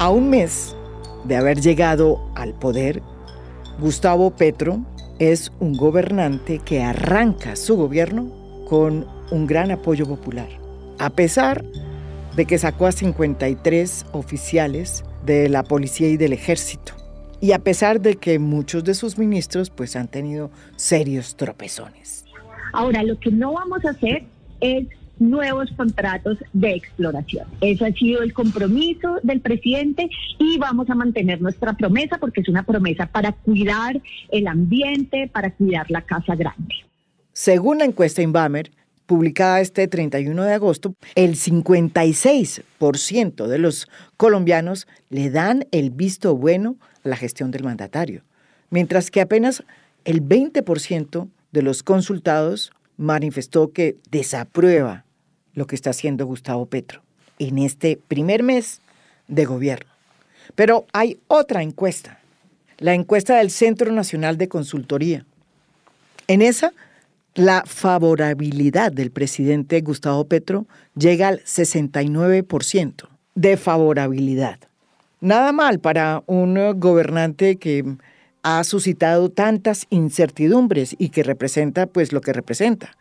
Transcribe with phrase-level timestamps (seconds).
[0.00, 0.76] A un mes
[1.24, 3.02] de haber llegado al poder,
[3.80, 4.84] Gustavo Petro
[5.18, 8.30] es un gobernante que arranca su gobierno
[8.68, 10.48] con un gran apoyo popular,
[11.00, 11.64] a pesar
[12.36, 16.92] de que sacó a 53 oficiales de la policía y del ejército,
[17.40, 22.24] y a pesar de que muchos de sus ministros pues han tenido serios tropezones.
[22.72, 24.26] Ahora, lo que no vamos a hacer
[24.60, 24.86] es
[25.18, 27.46] nuevos contratos de exploración.
[27.60, 30.08] Eso ha sido el compromiso del presidente
[30.38, 34.00] y vamos a mantener nuestra promesa porque es una promesa para cuidar
[34.30, 36.74] el ambiente, para cuidar la casa grande.
[37.32, 38.70] Según la encuesta Inbamer,
[39.06, 46.76] publicada este 31 de agosto, el 56% de los colombianos le dan el visto bueno
[47.04, 48.22] a la gestión del mandatario,
[48.70, 49.64] mientras que apenas
[50.04, 55.04] el 20% de los consultados manifestó que desaprueba
[55.58, 57.02] lo que está haciendo Gustavo Petro
[57.38, 58.80] en este primer mes
[59.26, 59.90] de gobierno.
[60.54, 62.20] Pero hay otra encuesta,
[62.78, 65.24] la encuesta del Centro Nacional de Consultoría.
[66.26, 66.72] En esa,
[67.34, 74.58] la favorabilidad del presidente Gustavo Petro llega al 69% de favorabilidad.
[75.20, 77.84] Nada mal para un gobernante que
[78.42, 82.96] ha suscitado tantas incertidumbres y que representa pues lo que representa,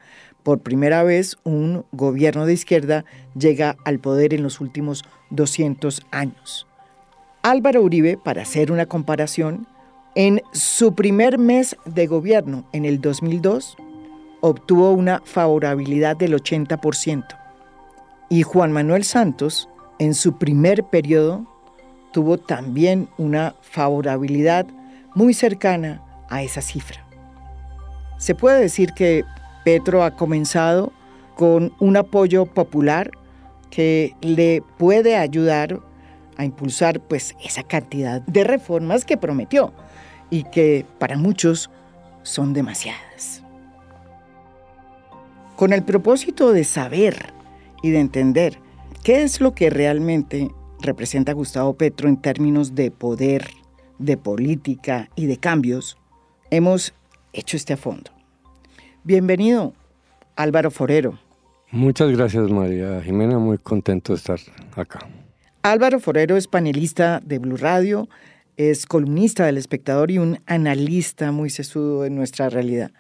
[0.47, 3.03] por primera vez un gobierno de izquierda
[3.37, 6.65] llega al poder en los últimos 200 años.
[7.43, 9.67] Álvaro Uribe, para hacer una comparación,
[10.15, 13.75] en su primer mes de gobierno, en el 2002,
[14.39, 17.25] obtuvo una favorabilidad del 80%.
[18.29, 19.67] Y Juan Manuel Santos,
[19.99, 21.45] en su primer periodo,
[22.13, 24.65] tuvo también una favorabilidad
[25.13, 27.05] muy cercana a esa cifra.
[28.17, 29.25] Se puede decir que
[29.67, 30.93] Petro ha comenzado
[31.35, 33.11] con un apoyo popular
[33.69, 35.81] que le puede ayudar
[36.37, 39.73] a impulsar pues esa cantidad de reformas que prometió
[40.29, 41.69] y que para muchos
[42.23, 43.43] son demasiadas.
[45.57, 47.33] Con el propósito de saber
[47.83, 48.59] y de entender
[49.03, 50.49] qué es lo que realmente
[50.79, 53.49] representa Gustavo Petro en términos de poder,
[53.99, 55.97] de política y de cambios,
[56.51, 56.93] hemos
[57.33, 58.16] hecho este a fondo.
[59.07, 59.73] Bienvenido,
[60.35, 61.17] Álvaro Forero.
[61.71, 63.39] Muchas gracias, María Jimena.
[63.39, 64.37] Muy contento de estar
[64.75, 65.07] acá.
[65.61, 68.09] Álvaro Forero es panelista de Blue Radio,
[68.57, 72.91] es columnista del Espectador y un analista muy sesudo de nuestra realidad.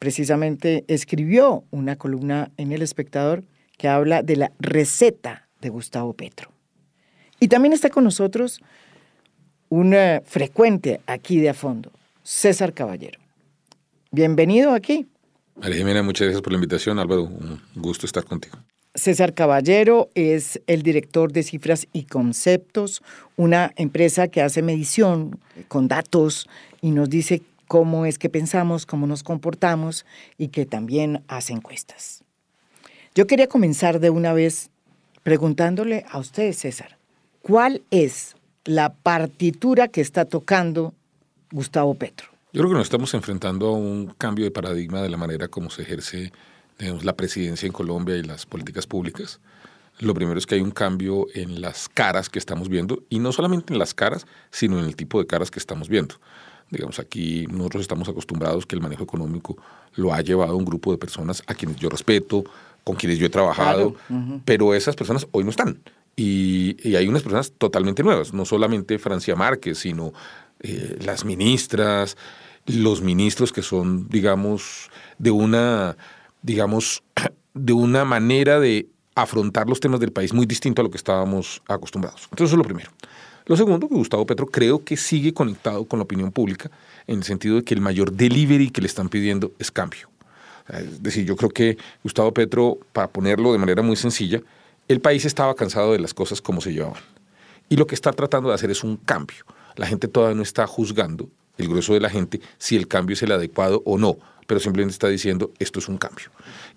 [0.00, 3.44] Precisamente escribió una columna en El Espectador
[3.76, 6.50] que habla de la receta de Gustavo Petro.
[7.38, 8.60] Y también está con nosotros
[9.68, 11.92] un eh, frecuente aquí de a fondo,
[12.24, 13.20] César Caballero.
[14.10, 15.06] Bienvenido aquí.
[15.60, 16.98] María Jimena, muchas gracias por la invitación.
[16.98, 18.58] Álvaro, un gusto estar contigo.
[18.94, 23.02] César Caballero es el director de Cifras y Conceptos,
[23.36, 26.48] una empresa que hace medición con datos
[26.80, 30.04] y nos dice cómo es que pensamos, cómo nos comportamos
[30.36, 32.24] y que también hace encuestas.
[33.14, 34.70] Yo quería comenzar de una vez
[35.22, 36.98] preguntándole a usted, César,
[37.42, 40.94] ¿cuál es la partitura que está tocando
[41.52, 42.37] Gustavo Petro?
[42.58, 45.70] Yo creo que nos estamos enfrentando a un cambio de paradigma de la manera como
[45.70, 46.32] se ejerce
[46.80, 49.38] la presidencia en Colombia y las políticas públicas.
[50.00, 53.30] Lo primero es que hay un cambio en las caras que estamos viendo, y no
[53.30, 56.16] solamente en las caras, sino en el tipo de caras que estamos viendo.
[56.68, 59.56] Digamos, aquí nosotros estamos acostumbrados que el manejo económico
[59.94, 62.42] lo ha llevado un grupo de personas a quienes yo respeto,
[62.82, 63.94] con quienes yo he trabajado,
[64.44, 65.78] pero esas personas hoy no están.
[66.16, 70.12] Y, y, hay unas personas totalmente nuevas, no solamente Francia Márquez, sino
[70.60, 72.16] eh, las ministras,
[72.68, 75.96] los ministros que son, digamos, de una,
[76.42, 77.02] digamos,
[77.54, 81.62] de una manera de afrontar los temas del país muy distinto a lo que estábamos
[81.66, 82.28] acostumbrados.
[82.30, 82.90] Entonces, eso es lo primero.
[83.46, 86.70] Lo segundo, que Gustavo Petro creo que sigue conectado con la opinión pública
[87.06, 90.10] en el sentido de que el mayor delivery que le están pidiendo es cambio.
[90.68, 94.42] Es decir, yo creo que Gustavo Petro, para ponerlo de manera muy sencilla,
[94.86, 97.00] el país estaba cansado de las cosas como se llevaban.
[97.70, 99.44] Y lo que está tratando de hacer es un cambio
[99.78, 103.22] la gente todavía no está juzgando, el grueso de la gente, si el cambio es
[103.22, 104.16] el adecuado o no,
[104.46, 106.30] pero simplemente está diciendo esto es un cambio.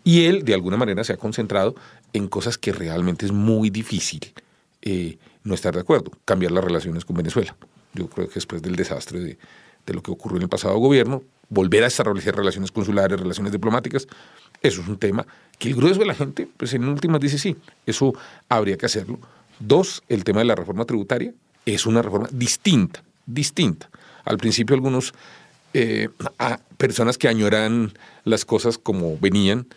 [0.04, 1.76] Y él, de alguna manera, se ha concentrado
[2.12, 4.34] en cosas que realmente es muy difícil
[4.82, 7.56] eh, no estar de acuerdo, cambiar las relaciones con Venezuela.
[7.94, 9.38] Yo creo que después del desastre de,
[9.94, 14.08] lo que ocurrió en el pasado gobierno, volver a establecer relaciones consulares, relaciones diplomáticas,
[14.62, 15.26] eso es un tema
[15.58, 18.14] que el grueso de la gente, pues en últimas dice sí, eso
[18.48, 19.20] habría que hacerlo.
[19.60, 21.34] Dos, el tema de la reforma tributaria,
[21.66, 23.90] es una reforma distinta, distinta.
[24.26, 25.14] Al principio algunos
[25.74, 26.10] eh,
[26.78, 29.68] personas que añoran las cosas como venían,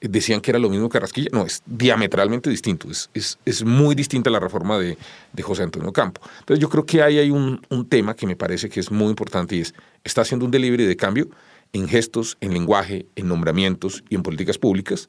[0.00, 1.00] decían que era lo mismo que.
[1.32, 2.90] No, es diametralmente distinto.
[2.90, 4.98] Es, es, es muy distinta la reforma de,
[5.32, 6.20] de, José Antonio Campo.
[6.40, 9.08] Entonces yo creo que ahí hay un, un, tema que me parece que es muy
[9.08, 11.28] importante y es, está haciendo un delivery de cambio
[11.72, 15.08] en gestos, en lenguaje, en nombramientos y en políticas públicas.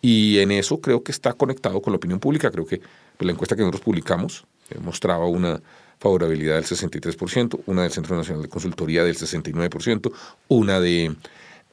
[0.00, 2.50] Y en eso creo que está conectado con la opinión pública.
[2.50, 4.46] Creo que pues, la encuesta que nosotros publicamos
[4.82, 5.60] mostraba una
[5.98, 10.12] favorabilidad del 63%, una del Centro Nacional de Consultoría del 69%,
[10.48, 11.14] una de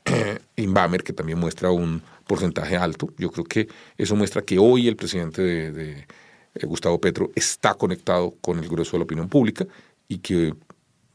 [0.05, 3.09] eh, Inbamer que también muestra un porcentaje alto.
[3.17, 6.05] Yo creo que eso muestra que hoy el presidente de,
[6.55, 9.65] eh, Gustavo Petro está conectado con el grueso de la opinión pública
[10.07, 10.53] y que,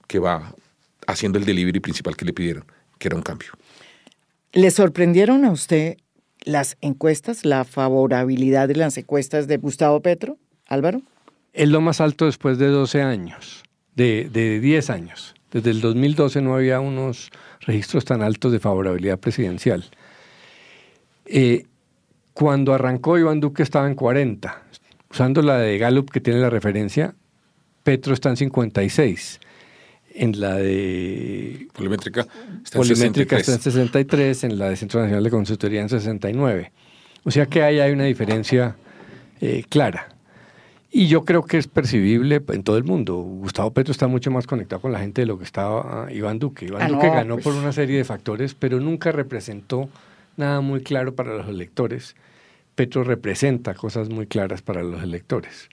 [0.06, 0.54] que va
[1.06, 2.64] haciendo el delivery principal que le pidieron,
[2.98, 3.50] que era un cambio.
[4.52, 5.96] ¿Le sorprendieron a usted
[6.44, 11.02] las encuestas, la favorabilidad de las encuestas de Gustavo Petro, Álvaro?
[11.56, 13.62] Es lo más alto después de 12 años,
[13.94, 15.34] de, de 10 años.
[15.50, 17.30] Desde el 2012 no había unos
[17.60, 19.86] registros tan altos de favorabilidad presidencial.
[21.24, 21.64] Eh,
[22.34, 24.64] cuando arrancó Iván Duque estaba en 40.
[25.10, 27.14] Usando la de Gallup que tiene la referencia,
[27.82, 29.40] Petro está en 56.
[30.14, 32.26] En la de Polimétrica
[32.62, 36.70] está en, Polimétrica Está en 63, en la de Centro Nacional de Consultoría en 69.
[37.24, 38.76] O sea que ahí hay una diferencia
[39.40, 40.15] eh, clara.
[40.90, 43.16] Y yo creo que es percibible en todo el mundo.
[43.16, 46.66] Gustavo Petro está mucho más conectado con la gente de lo que estaba Iván Duque.
[46.66, 47.44] Iván ah, Duque ganó pues.
[47.44, 49.88] por una serie de factores, pero nunca representó
[50.36, 52.14] nada muy claro para los electores.
[52.74, 55.68] Petro representa cosas muy claras para los electores.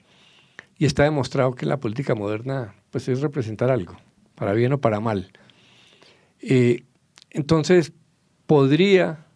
[0.78, 3.96] Y está demostrado que la política moderna pues, es representar algo,
[4.34, 5.30] para bien o para mal.
[6.40, 6.82] Eh,
[7.30, 7.92] entonces,
[8.46, 9.26] podría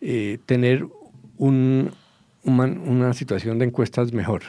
[0.00, 0.86] eh, tener
[1.36, 1.92] una,
[2.44, 4.42] una situación de encuestas mejor.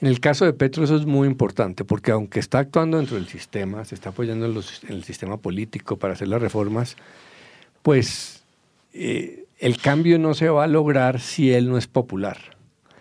[0.00, 3.28] En el caso de Petro eso es muy importante, porque aunque está actuando dentro del
[3.28, 4.56] sistema, se está apoyando en,
[4.88, 6.96] el sistema político para hacer las reformas,
[7.82, 8.44] pues
[8.92, 12.36] eh, el cambio no se va a lograr si él no es popular,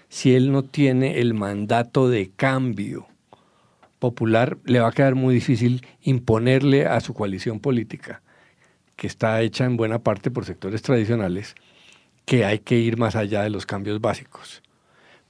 [0.07, 3.07] si él no tiene el mandato de cambio
[3.99, 8.21] popular, le va a quedar muy difícil imponerle a su coalición política,
[8.95, 11.55] que está hecha en buena parte por sectores tradicionales,
[12.23, 14.63] que hay que ir más allá de los cambios básicos.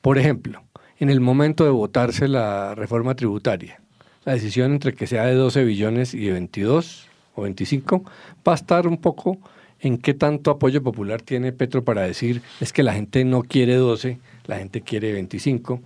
[0.01, 0.63] Por ejemplo,
[0.99, 3.81] en el momento de votarse la reforma tributaria.
[4.23, 8.03] La decisión entre que sea de 12 billones y de 22 o 25
[8.47, 9.37] va a estar un poco
[9.79, 13.75] en qué tanto apoyo popular tiene Petro para decir es que la gente no quiere
[13.75, 15.81] 12, la gente quiere 25,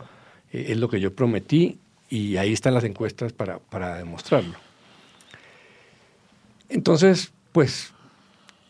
[0.54, 1.80] eh, es lo que yo prometí
[2.10, 4.56] y ahí están las encuestas para, para demostrarlo.
[6.70, 7.94] Entonces, pues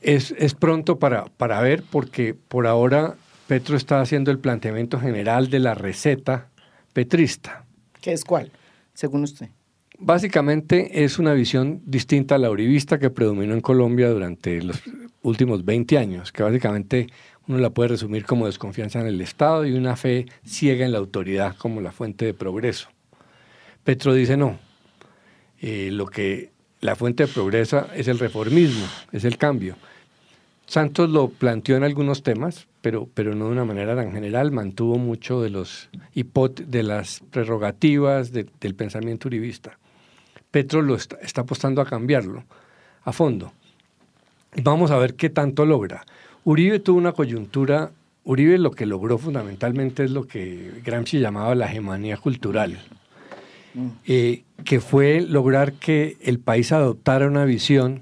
[0.01, 3.15] es, es pronto para, para ver porque por ahora
[3.49, 6.51] Petro está haciendo el planteamiento general de la receta
[6.93, 7.65] petrista.
[7.99, 8.51] ¿Qué es cuál,
[8.93, 9.47] según usted?
[9.97, 14.79] Básicamente es una visión distinta a la uribista que predominó en Colombia durante los
[15.23, 17.07] últimos 20 años, que básicamente
[17.47, 20.99] uno la puede resumir como desconfianza en el Estado y una fe ciega en la
[20.99, 22.89] autoridad como la fuente de progreso.
[23.83, 24.59] Petro dice no,
[25.59, 29.75] eh, lo que la fuente de progreso es el reformismo, es el cambio.
[30.69, 34.99] Santos lo planteó en algunos temas, pero, pero no de una manera tan general, mantuvo
[34.99, 39.79] mucho de, los de las prerrogativas del pensamiento uribista.
[40.51, 42.43] Petro lo está, apostando a cambiarlo
[43.03, 43.51] a fondo.
[44.61, 46.05] Vamos a ver qué tanto logra.
[46.43, 47.89] Uribe tuvo una coyuntura,
[48.23, 52.77] Uribe lo que logró fundamentalmente es lo que Gramsci llamaba la hegemonía cultural,
[53.73, 53.87] mm.
[54.05, 58.01] eh, que fue lograr que el país adoptara una visión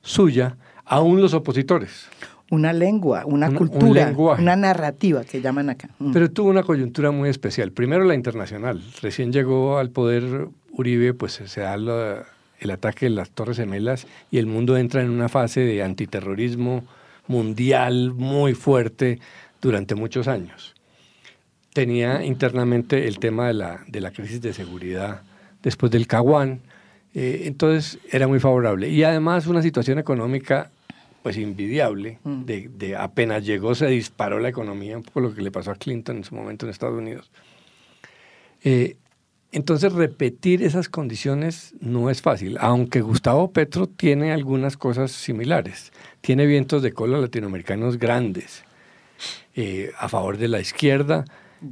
[0.00, 2.08] suya aún los opositores.
[2.50, 5.88] Una lengua, una, cultura, una narrativa que llaman acá.
[5.98, 6.12] Mm.
[6.12, 7.72] Pero tuvo una coyuntura muy especial.
[7.72, 8.82] Primero la internacional.
[9.00, 14.38] Recién llegó al poder Uribe, pues se da el ataque de las Torres Gemelas y
[14.38, 16.84] el mundo entra en una fase de antiterrorismo
[17.26, 19.18] mundial muy fuerte
[19.60, 20.74] durante muchos años.
[21.72, 25.22] Tenía internamente el tema de la, de la crisis de seguridad
[25.62, 26.60] después del Caguán,
[27.14, 28.88] eh, entonces era muy favorable.
[28.88, 30.70] Y además una situación económica
[31.22, 32.42] pues invidiable, mm.
[32.44, 36.16] de, apenas llegó se disparó la economía, un poco lo que le pasó a Clinton
[36.16, 37.30] en su momento en Estados Unidos.
[38.64, 38.96] Eh,
[39.52, 45.92] entonces repetir esas condiciones no es fácil, aunque Gustavo Petro tiene algunas cosas similares.
[46.22, 48.64] Tiene vientos de cola latinoamericanos grandes
[49.54, 51.26] eh, a favor de la izquierda.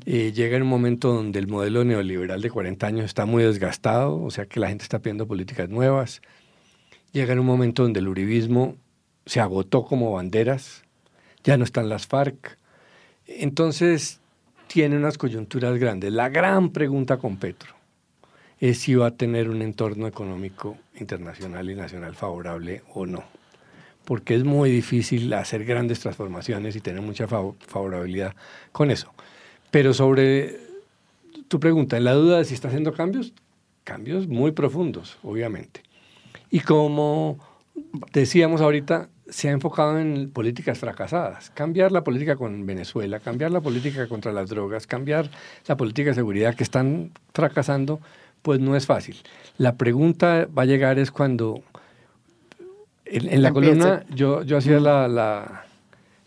[0.06, 4.22] Eh, llega en un momento donde el modelo neoliberal de 40 años está muy desgastado,
[4.22, 6.22] o sea que la gente está pidiendo políticas nuevas.
[7.12, 8.76] Llega en un momento donde el uribismo
[9.26, 10.84] se agotó como banderas,
[11.42, 12.58] ya no están las FARC.
[13.26, 14.20] Entonces,
[14.68, 16.12] tiene unas coyunturas grandes.
[16.12, 17.74] La gran pregunta con Petro
[18.60, 23.24] es si va a tener un entorno económico internacional y nacional favorable o no.
[24.04, 28.34] porque es muy difícil hacer grandes transformaciones y tener mucha favorabilidad
[28.72, 29.12] con eso.
[29.70, 30.58] Pero sobre
[31.48, 33.32] tu pregunta, en la duda de si está haciendo cambios,
[33.84, 35.82] cambios muy profundos, obviamente.
[36.50, 37.38] Y como
[38.12, 41.50] decíamos ahorita, se ha enfocado en políticas fracasadas.
[41.50, 45.30] Cambiar la política con Venezuela, cambiar la política contra las drogas, cambiar
[45.66, 48.00] la política de seguridad que están fracasando,
[48.42, 49.16] pues no es fácil.
[49.56, 51.62] La pregunta va a llegar es cuando,
[53.04, 55.64] en, la columna yo, yo hacía la, la,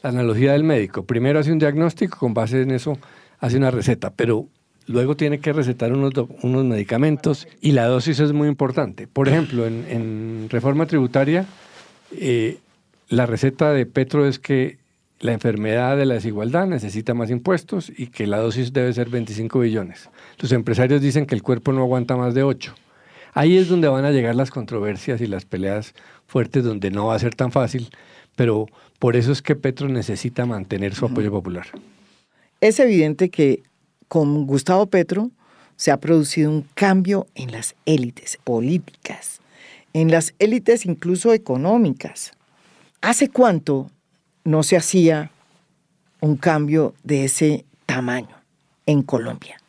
[0.02, 1.04] analogía del médico.
[1.04, 2.98] Primero hace un diagnóstico, con base en eso
[3.44, 4.48] hace una receta, pero
[4.88, 9.06] luego tiene que recetar unos, unos medicamentos y la dosis es muy importante.
[9.06, 11.46] Por ejemplo, en, en reforma tributaria,
[12.18, 12.60] eh,
[13.10, 14.78] la receta de Petro es que
[15.20, 19.60] la enfermedad de la desigualdad necesita más impuestos y que la dosis debe ser 25
[19.60, 20.10] billones.
[20.40, 22.74] Los empresarios dicen que el cuerpo no aguanta más de 8.
[23.34, 25.96] Ahí es donde van a llegar las controversias y las peleas
[26.28, 27.90] fuertes, donde no va a ser tan fácil,
[28.38, 28.68] pero
[29.00, 31.68] por eso es que Petro necesita mantener su apoyo popular.
[32.64, 33.62] Es evidente que
[34.08, 35.32] con Gustavo Petro
[35.76, 39.42] se ha producido un cambio en las élites políticas,
[39.92, 42.32] en las élites incluso económicas.
[43.02, 43.92] ¿Hace cuánto
[44.46, 45.30] no se hacía
[46.22, 48.38] un cambio de ese tamaño
[48.86, 49.60] en Colombia?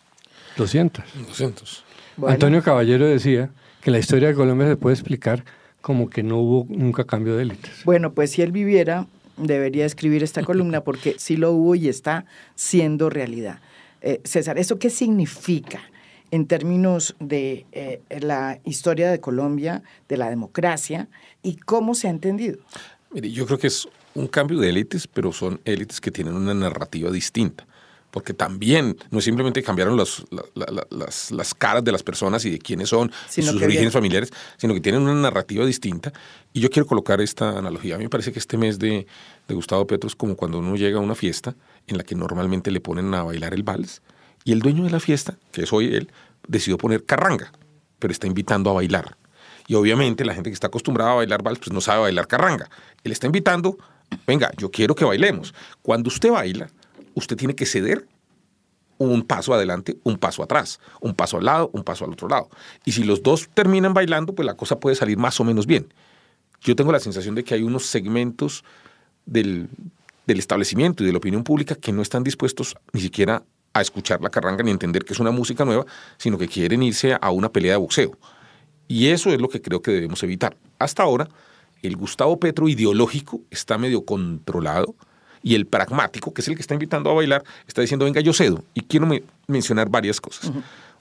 [0.57, 1.05] 200.
[1.27, 1.85] 200.
[2.29, 3.51] Antonio Caballero decía
[3.83, 5.45] que la historia de Colombia se puede explicar
[5.81, 7.83] como que no hubo nunca cambio de élites.
[7.85, 12.27] Bueno, pues si él viviera, debería escribir esta columna porque sí lo hubo y está
[12.55, 13.61] siendo realidad.
[14.01, 15.81] Eh, César, ¿eso qué significa
[16.31, 21.09] en términos de eh, la historia de Colombia, de la democracia
[21.43, 22.59] y cómo se ha entendido?
[23.13, 26.55] Mire, yo creo que es un cambio de élites, pero son élites que tienen una
[26.55, 27.67] narrativa distinta.
[28.15, 30.25] Porque también no es simplemente cambiaron las,
[31.33, 34.81] las, caras de las personas y de quiénes son, y sus orígenes familiares, sino que
[34.81, 36.13] tienen una narrativa distinta.
[36.53, 37.97] Y yo quiero colocar esta analogía.
[37.97, 39.09] A mí me parece que este mes de,
[39.49, 41.57] de Gustavo Petro es como cuando uno llega a una fiesta
[41.89, 44.01] en la que normalmente le ponen a bailar el vals
[44.45, 46.13] y el dueño de la fiesta, que es hoy él,
[46.47, 47.51] decidió poner carranga,
[47.99, 49.17] pero está invitando a bailar.
[49.67, 52.71] Y obviamente la gente que está acostumbrada a bailar vals, pues no sabe bailar carranga.
[53.03, 53.77] Él está invitando,
[54.25, 55.53] venga, yo quiero que bailemos.
[55.83, 56.69] Cuando usted baila,
[57.15, 58.07] usted tiene que ceder
[58.99, 62.49] un paso adelante, un paso atrás, un paso al lado, un paso al otro lado.
[62.85, 65.93] Y si los dos terminan bailando, pues la cosa puede salir más o menos bien.
[66.61, 68.65] Yo tengo la sensación de que hay unos segmentos
[69.27, 69.69] del,
[70.27, 73.43] del establecimiento y de la opinión pública que no están dispuestos ni siquiera
[73.73, 75.85] a escuchar la carranga ni entender que es una música nueva,
[76.17, 78.17] sino que quieren irse a una pelea de boxeo.
[78.87, 80.57] Y eso es lo que creo que debemos evitar.
[80.79, 81.29] Hasta ahora,
[81.83, 84.95] el Gustavo Petro ideológico está medio controlado
[85.45, 88.33] y el pragmático, que es el que está invitando a bailar, está diciendo, venga, yo
[88.33, 88.65] cedo.
[88.73, 89.07] Y quiero
[89.47, 90.51] mencionar varias cosas.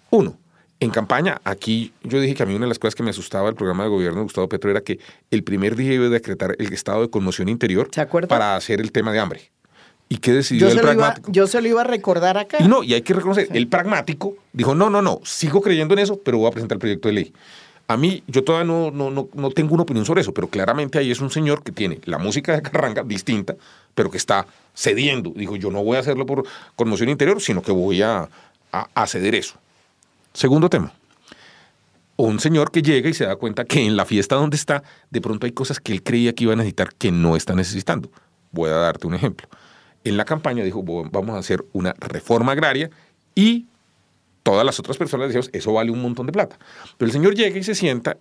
[0.10, 0.38] Uno,
[0.82, 3.46] en campaña, aquí yo dije que a mí una de las cosas que me asustaba
[3.46, 5.00] del programa de gobierno de Gustavo Petro era que
[5.32, 7.90] el primer día iba a decretar el estado de conmoción interior
[8.28, 9.52] para hacer el tema de hambre.
[10.10, 11.32] ¿Y qué decidió el pragmático?
[11.32, 12.58] yo se lo iba a recordar acá.
[12.60, 16.00] Y no, y hay que reconocer, el pragmático dijo, no, no, no, sigo creyendo en
[16.00, 17.34] eso, pero voy a presentar el proyecto de ley.
[17.88, 21.12] A mí, yo todavía no, no, no, tengo una opinión sobre eso, pero claramente ahí
[21.12, 23.56] es un señor que tiene la música de Carranga distinta,
[23.94, 25.32] pero que está cediendo.
[25.36, 28.30] Dijo, yo no voy a hacerlo por conmoción interior, sino que voy a,
[28.72, 29.56] a, ceder eso.
[30.34, 30.94] Segundo tema.
[32.16, 35.20] Un señor que llega y se da cuenta que en la fiesta donde está, de
[35.20, 38.10] pronto hay cosas que él creía que iba a necesitar que no está necesitando.
[38.52, 39.48] Voy a darte un ejemplo.
[40.06, 42.90] En la campaña dijo, vamos a hacer una reforma agraria
[43.36, 43.66] y
[44.44, 46.60] todas las otras personas decíamos, eso vale un montón de plata.
[46.98, 48.18] Pero el señor llega y se sienta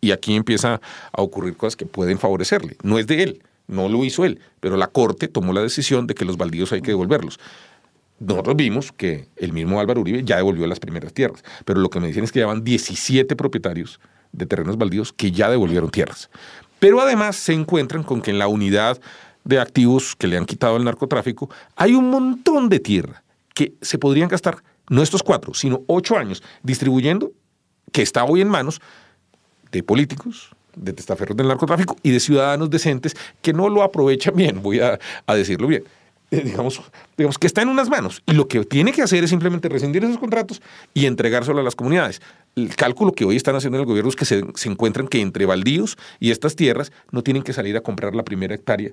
[0.00, 0.80] y aquí empieza
[1.12, 2.76] a ocurrir cosas que pueden favorecerle.
[2.82, 6.14] No es de él, no lo hizo él, pero la Corte tomó la decisión de
[6.14, 7.38] que los baldíos hay que devolverlos.
[8.18, 12.00] Nosotros vimos que el mismo Álvaro Uribe ya devolvió las primeras tierras, pero lo que
[12.00, 14.00] me dicen es que ya van 17 propietarios
[14.32, 16.30] de terrenos baldíos que ya devolvieron tierras.
[16.78, 19.00] Pero además se encuentran con que en la unidad
[19.44, 23.22] de activos que le han quitado al narcotráfico hay un montón de tierra
[23.54, 27.32] que se podrían gastar no estos cuatro, sino ocho años distribuyendo,
[27.92, 28.80] que está hoy en manos
[29.72, 34.62] de políticos, de testaferros del narcotráfico y de ciudadanos decentes que no lo aprovechan bien,
[34.62, 35.84] voy a, decirlo bien.
[36.32, 36.82] Eh, digamos,
[37.16, 40.02] digamos que está en unas manos y lo que tiene que hacer es simplemente rescindir
[40.02, 40.60] esos contratos
[40.92, 42.20] y entregárselo a las comunidades.
[42.56, 45.20] El cálculo que hoy están haciendo en el gobierno es que se, se encuentran que
[45.20, 48.90] entre baldíos y estas tierras no tienen que salir a comprar la primera hectárea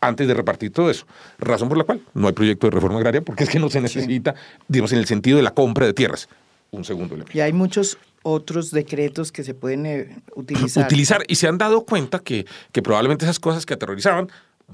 [0.00, 1.06] antes de repartir todo eso.
[1.38, 3.80] Razón por la cual no hay proyecto de reforma agraria porque es que no se
[3.80, 4.34] necesita,
[4.68, 6.28] digamos, en el sentido de la compra de tierras.
[6.70, 7.36] Un segundo elemento.
[7.36, 10.84] Y hay muchos otros decretos que se pueden eh, utilizar.
[10.84, 14.28] Utilizar y se han dado cuenta que, que probablemente esas cosas que aterrorizaban,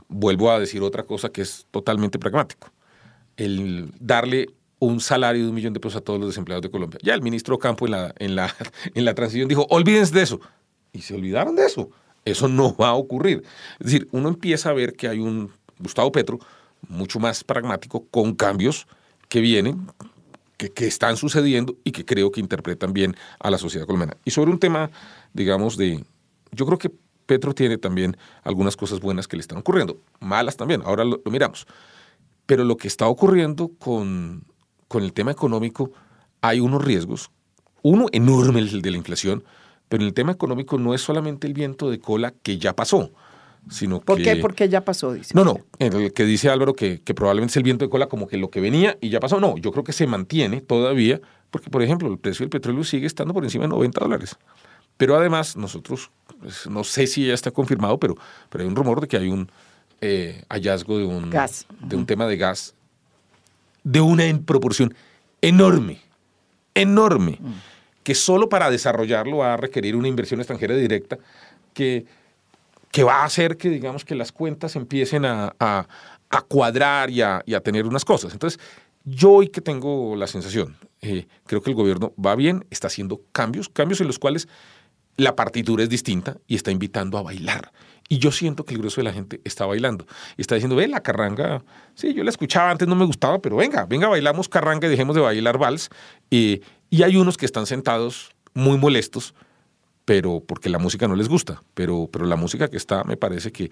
[0.09, 2.71] vuelvo a decir otra cosa que es totalmente pragmático,
[3.37, 4.49] el darle
[4.79, 6.99] un salario de un millón de pesos a todos los desempleados de Colombia.
[7.03, 8.55] Ya el ministro Campo en la, en la,
[8.95, 10.41] en la transición dijo, olvídense de eso.
[10.93, 11.91] Y se olvidaron de eso
[12.25, 13.43] Eso no va a ocurrir.
[13.81, 16.39] Es decir, uno empieza a ver que hay un Gustavo Petro
[16.89, 18.87] mucho más pragmático con cambios
[19.29, 19.89] que vienen,
[20.57, 24.17] que, están sucediendo y que creo que interpretan bien a la sociedad colombiana.
[24.25, 24.91] Y sobre un tema,
[25.33, 26.05] digamos, de...
[26.53, 26.93] Yo creo que
[27.27, 31.31] Petro tiene también algunas cosas buenas que le están ocurriendo, malas también, ahora lo, lo
[31.31, 31.67] miramos.
[32.47, 34.45] Pero lo que está ocurriendo con,
[34.89, 35.93] con el tema económico,
[36.41, 37.31] hay unos riesgos.
[37.83, 39.45] Uno enorme, el de la inflación,
[39.93, 43.11] pero en el tema económico no es solamente el viento de cola que ya pasó,
[43.69, 44.25] sino ¿Por que...
[44.25, 44.37] qué?
[44.37, 45.35] Porque ya pasó, dice.
[45.35, 48.27] No, no, el que dice Álvaro que, que probablemente es el viento de cola como
[48.27, 49.39] que lo que venía y ya pasó.
[49.39, 51.21] No, yo creo que se mantiene todavía,
[51.51, 54.35] porque por ejemplo el precio del petróleo sigue estando por encima de 90 dólares.
[54.97, 58.17] Pero además nosotros, pues, no sé si ya está confirmado, pero,
[58.49, 59.51] pero hay un rumor de que hay un
[60.01, 61.67] eh, hallazgo de un, gas.
[61.83, 62.75] de un tema de gas
[63.85, 64.95] de una en proporción
[65.43, 66.01] enorme,
[66.75, 67.72] enorme, mm.
[68.03, 71.19] Que solo para desarrollarlo va a requerir una inversión extranjera directa
[71.75, 72.07] que,
[72.91, 75.87] que va a hacer que, digamos, que las cuentas empiecen a, a,
[76.49, 78.33] cuadrar y a, a, tener unas cosas.
[78.33, 78.59] Entonces,
[79.05, 83.21] yo hoy que tengo la sensación, eh, creo que el gobierno va bien, está haciendo
[83.33, 84.49] cambios, cambios en los cuales
[85.17, 87.73] la partitura es distinta y está invitando a bailar.
[88.09, 90.07] Y yo siento que el grueso de la gente está bailando.
[90.37, 91.65] Y está diciendo, ve, la carranga,
[91.95, 95.15] sí, yo la escuchaba, antes no me gustaba, pero venga, venga, bailamos carranga y dejemos
[95.15, 95.89] de bailar vals.
[96.31, 96.61] y
[97.03, 99.35] hay unos que están sentados muy molestos,
[100.05, 101.63] pero porque la música no les gusta.
[101.75, 103.71] Pero, pero la música que está me parece que,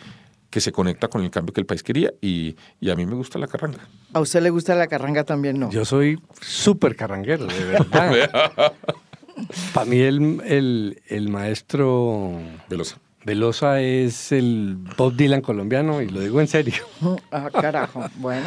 [0.49, 3.14] que se conecta con el cambio que el país quería y, y, a mí me
[3.14, 3.88] gusta la carranga.
[4.12, 5.70] ¿A usted le gusta la carranga también, no?
[5.70, 8.73] Yo soy súper carranguero, de verdad.
[9.72, 12.38] Para mí el, el, el maestro...
[12.68, 12.99] Velosa.
[13.25, 16.84] Velosa es el Bob Dylan colombiano y lo digo en serio.
[17.30, 18.06] Ah, carajo.
[18.16, 18.46] Bueno.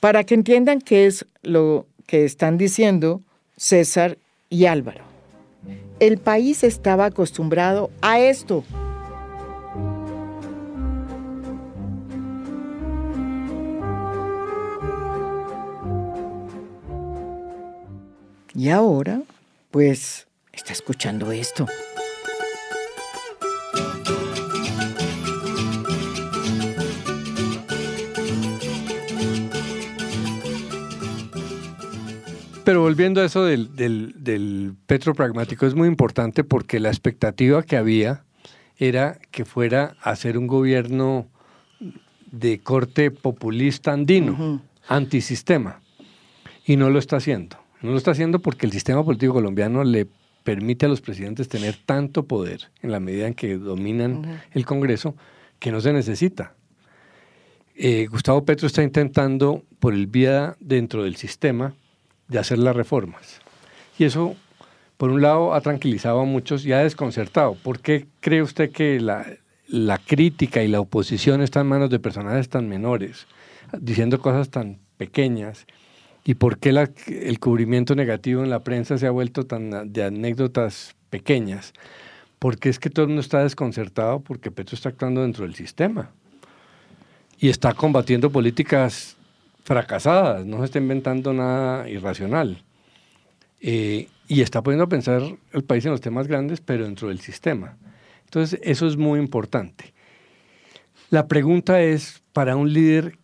[0.00, 3.22] Para que entiendan qué es lo que están diciendo
[3.56, 4.18] César
[4.48, 5.04] y Álvaro.
[5.98, 8.64] El país estaba acostumbrado a esto.
[18.54, 19.20] Y ahora,
[19.76, 21.66] pues, está escuchando esto.
[32.64, 37.76] Pero volviendo a eso del, del, del petropragmático, es muy importante porque la expectativa que
[37.76, 38.24] había
[38.78, 41.28] era que fuera a ser un gobierno
[42.32, 44.60] de corte populista andino, uh -huh.
[44.88, 45.82] antisistema,
[46.64, 47.65] y no lo está haciendo.
[47.86, 50.08] No lo está haciendo porque el sistema político colombiano le
[50.42, 54.40] permite a los presidentes tener tanto poder en la medida en que dominan uh -huh.
[54.54, 55.14] el Congreso
[55.60, 56.54] que no se necesita.
[57.76, 61.74] Eh, Gustavo Petro está intentando, por el vía dentro del sistema,
[62.26, 63.40] de hacer las reformas.
[64.00, 64.34] Y eso,
[64.96, 67.54] por un lado, ha tranquilizado a muchos y ha desconcertado.
[67.54, 69.24] ¿Por qué cree usted que la,
[69.68, 73.28] la crítica y la oposición están en manos de personajes tan menores,
[73.78, 75.66] diciendo cosas tan pequeñas?
[76.26, 80.02] ¿Y por qué la, el cubrimiento negativo en la prensa se ha vuelto tan de
[80.02, 81.72] anécdotas pequeñas?
[82.40, 86.10] Porque es que todo el mundo está desconcertado porque Petro está actuando dentro del sistema
[87.38, 89.16] y está combatiendo políticas
[89.62, 92.60] fracasadas, no se está inventando nada irracional.
[93.60, 97.20] Eh, y está poniendo a pensar el país en los temas grandes, pero dentro del
[97.20, 97.76] sistema.
[98.24, 99.94] Entonces, eso es muy importante.
[101.10, 103.16] La pregunta es, para un líder,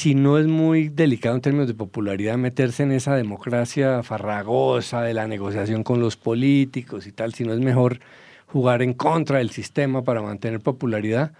[0.00, 5.12] si no es muy delicado en términos de popularidad meterse en esa democracia farragosa de
[5.12, 8.00] la negociación con los políticos y tal, si no es mejor
[8.46, 11.32] jugar en contra del sistema para mantener popularidad,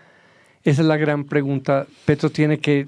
[0.62, 1.86] esa es la gran pregunta.
[2.04, 2.86] Petro tiene que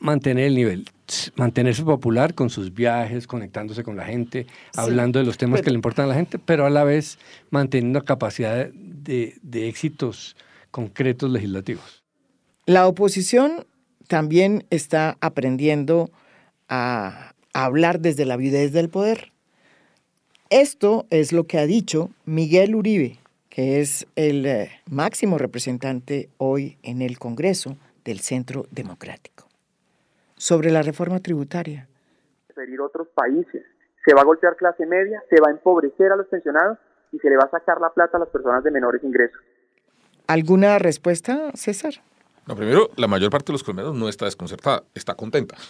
[0.00, 0.90] mantener el nivel,
[1.36, 5.64] mantenerse popular con sus viajes, conectándose con la gente, sí, hablando de los temas pero,
[5.64, 10.34] que le importan a la gente, pero a la vez manteniendo capacidad de, de éxitos
[10.72, 12.02] concretos legislativos.
[12.66, 13.64] La oposición
[14.08, 16.10] también está aprendiendo
[16.68, 19.32] a, a hablar desde la avidez del poder.
[20.50, 26.76] Esto es lo que ha dicho Miguel Uribe, que es el eh, máximo representante hoy
[26.82, 29.48] en el Congreso del Centro Democrático
[30.36, 31.88] sobre la reforma tributaria.
[32.46, 33.64] Preferir otros países.
[34.04, 36.78] Se va a golpear clase media, se va a empobrecer a los pensionados
[37.12, 39.40] y se le va a sacar la plata a las personas de menores ingresos.
[40.26, 41.94] ¿Alguna respuesta, César?
[42.46, 45.56] No, primero, la mayor parte de los colombianos no está desconcertada, está contenta.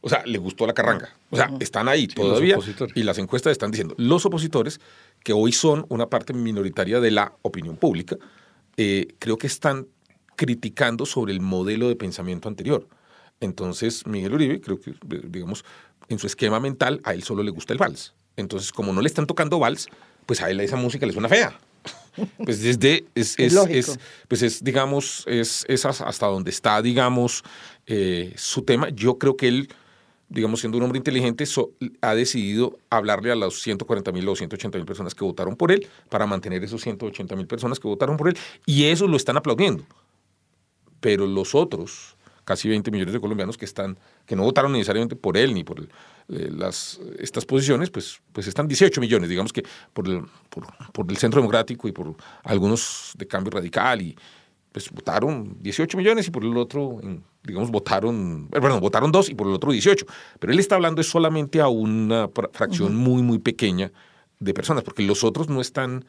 [0.00, 1.12] O sea, le gustó la carranga.
[1.28, 2.56] O sea, están ahí sí, todavía
[2.94, 4.80] y las encuestas están diciendo, los opositores,
[5.24, 8.16] que hoy son una parte minoritaria de la opinión pública,
[8.76, 9.88] eh, creo que están
[10.36, 12.86] criticando sobre el modelo de pensamiento anterior.
[13.40, 15.64] Entonces, Miguel Uribe, creo que, digamos,
[16.08, 18.14] en su esquema mental, a él solo le gusta el vals.
[18.36, 19.88] Entonces, como no le están tocando vals,
[20.26, 21.58] pues a él esa música le suena fea.
[22.44, 27.44] Pues desde, es, es, pues es digamos, es, hasta donde está, digamos,
[27.86, 28.88] eh, su tema.
[28.90, 29.68] Yo creo que él,
[30.28, 31.44] digamos, siendo un hombre inteligente,
[32.00, 35.86] ha decidido hablarle a los 140 mil o 180 mil personas que votaron por él
[36.08, 38.36] para mantener esos 180 mil personas que votaron por él.
[38.66, 39.84] Y eso lo están aplaudiendo.
[41.00, 45.36] Pero los otros, casi 20 millones de colombianos que están que no votaron necesariamente por
[45.36, 45.86] él ni por
[46.30, 49.62] eh, las, estas posiciones, pues, pues están 18 millones, digamos que
[49.94, 50.22] por el,
[50.92, 52.14] por, el Centro Democrático y por
[52.44, 54.16] algunos de Cambio Radical, y
[54.70, 57.00] pues votaron 18 millones y por el otro,
[57.42, 60.04] digamos, votaron, eh, perdón, votaron dos y por el otro 18.
[60.38, 63.90] Pero él está hablando solamente a una fracción muy, muy pequeña
[64.38, 66.04] de personas, porque los otros no están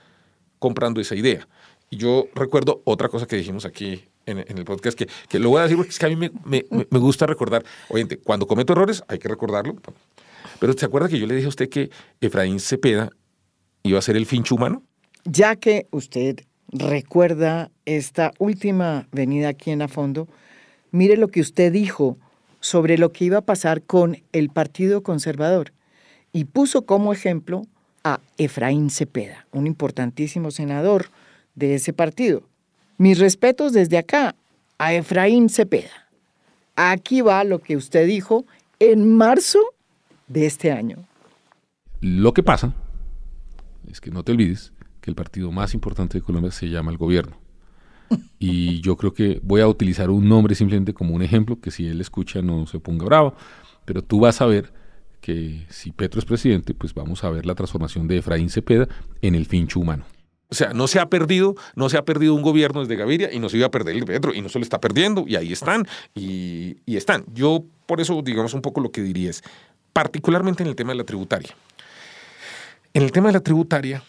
[0.59, 1.47] comprando esa idea.
[1.89, 5.59] Y yo recuerdo otra cosa que dijimos aquí en, el podcast, que, que, lo voy
[5.59, 8.73] a decir porque es que a mí me, me, me gusta recordar, oye, cuando cometo
[8.73, 9.75] errores hay que recordarlo,
[10.59, 11.89] pero ¿se acuerda que yo le dije a usted que
[12.21, 13.09] Efraín Cepeda
[13.83, 14.83] iba a ser el fincho humano?
[15.25, 20.27] Ya que usted recuerda esta última venida aquí en a fondo,
[20.91, 22.17] mire lo que usted dijo
[22.59, 25.71] sobre lo que iba a pasar con el Partido Conservador
[26.31, 27.63] y puso como ejemplo
[28.03, 31.09] a Efraín Cepeda, un importantísimo senador
[31.55, 32.43] de ese partido.
[32.99, 34.35] Mis respetos desde acá
[34.77, 36.09] a Efraín Cepeda.
[36.75, 38.43] Aquí va lo que usted dijo
[38.77, 39.59] en marzo
[40.27, 40.97] de este año.
[42.01, 42.73] Lo que pasa
[43.89, 46.97] es que no te olvides que el partido más importante de Colombia se llama el
[46.97, 47.37] gobierno.
[48.37, 51.87] Y yo creo que voy a utilizar un nombre simplemente como un ejemplo, que si
[51.87, 53.33] él escucha no se ponga bravo,
[53.85, 54.73] pero tú vas a ver
[55.21, 58.89] que si Petro es presidente, pues vamos a ver la transformación de Efraín Cepeda
[59.21, 60.03] en el fincho humano.
[60.51, 63.39] O sea, no se ha perdido, no se ha perdido un gobierno desde Gaviria y
[63.39, 65.53] no se iba a perder el Petro y no se lo está perdiendo y ahí
[65.53, 67.23] están y, están.
[67.33, 69.43] Yo por eso, digamos, un poco lo que diría es,
[69.93, 71.55] particularmente en el tema de la tributaria.
[72.93, 74.03] En el tema de la tributaria,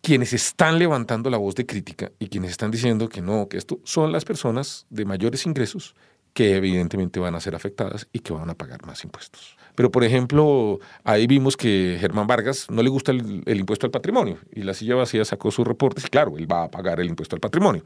[0.00, 3.80] quienes están levantando la voz de crítica y quienes están diciendo que no, que esto
[3.82, 5.96] son las personas de mayores ingresos
[6.32, 9.56] que evidentemente van a ser afectadas y que van a pagar más impuestos.
[9.74, 14.38] Pero, por ejemplo, ahí vimos que Germán Vargas no le gusta el, impuesto al patrimonio
[14.54, 17.36] y la silla vacía sacó sus reportes y claro, él va a pagar el impuesto
[17.36, 17.82] al patrimonio.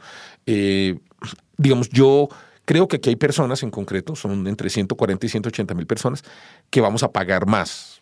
[0.47, 0.99] Eh,
[1.57, 2.29] digamos, yo
[2.65, 6.25] creo que aquí hay personas en concreto, son entre 140 y 180 mil personas,
[6.71, 7.96] que vamos a pagar más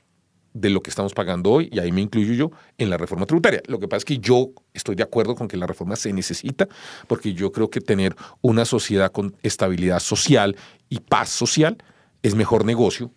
[0.55, 3.61] de lo que estamos pagando hoy, y ahí me incluyo yo, en la reforma tributaria.
[3.67, 6.69] Lo que pasa es que yo estoy de acuerdo con que la reforma se necesita,
[7.09, 10.57] porque yo creo que tener una sociedad con estabilidad social
[10.88, 11.77] y paz social
[12.23, 13.11] es mejor negocio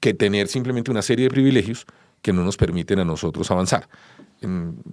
[0.00, 1.86] que tener simplemente una serie de privilegios
[2.22, 3.88] que no nos permiten a nosotros avanzar.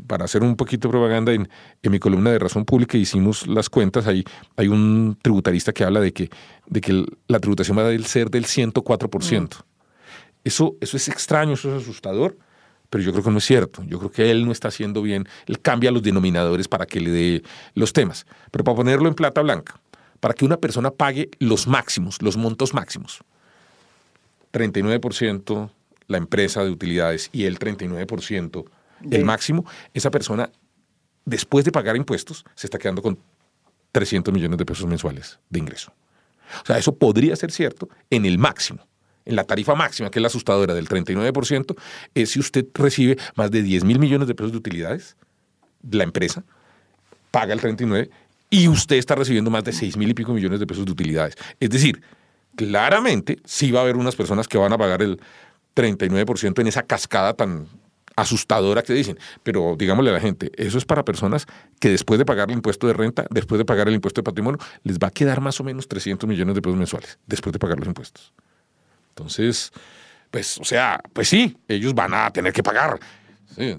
[0.07, 1.49] para hacer un poquito de propaganda, en,
[1.83, 4.23] mi columna de Razón Pública hicimos las cuentas, hay,
[4.57, 6.29] hay un tributarista que habla de que,
[6.67, 9.41] de que la tributación va a ser del 104%.
[9.41, 9.76] Mm.
[10.47, 12.37] Eso, eso es extraño, eso es asustador,
[12.89, 13.83] pero yo creo que no es cierto.
[13.83, 17.11] Yo creo que él no está haciendo bien, él cambia los denominadores para que le
[17.11, 18.25] dé los temas.
[18.49, 19.77] Pero para ponerlo en plata blanca,
[20.21, 23.19] para que una persona pague los máximos, los montos máximos,
[24.53, 25.69] 39%
[26.07, 28.65] la empresa de utilidades y el 39%
[29.11, 30.49] el máximo, esa persona,
[31.25, 33.19] después de pagar impuestos, se está quedando con
[33.91, 35.91] 300 millones de pesos mensuales de ingreso.
[36.63, 38.87] O sea, eso podría ser cierto en el máximo.
[39.27, 41.75] En la tarifa máxima, que es la asustadora del 39%,
[42.15, 45.17] es si usted recibe más de 10 mil millones de pesos de utilidades,
[45.91, 46.45] la empresa
[47.29, 48.09] paga el 39
[48.49, 51.35] y usted está recibiendo más de 6 mil y pico millones de pesos de utilidades.
[51.59, 52.01] Es decir,
[52.55, 55.19] claramente sí va a haber unas personas que van a pagar el
[55.75, 57.67] 39% en esa cascada tan
[58.15, 61.47] asustadora que dicen, pero digámosle a la gente, eso es para personas
[61.81, 64.57] que después de pagar el impuesto de renta, después de pagar el impuesto de patrimonio,
[64.83, 67.77] les va a quedar más o menos 300 millones de pesos mensuales, después de pagar
[67.77, 68.33] los impuestos.
[69.17, 69.71] Entonces,
[70.29, 72.99] pues, o sea, pues sí, ellos van a tener que pagar.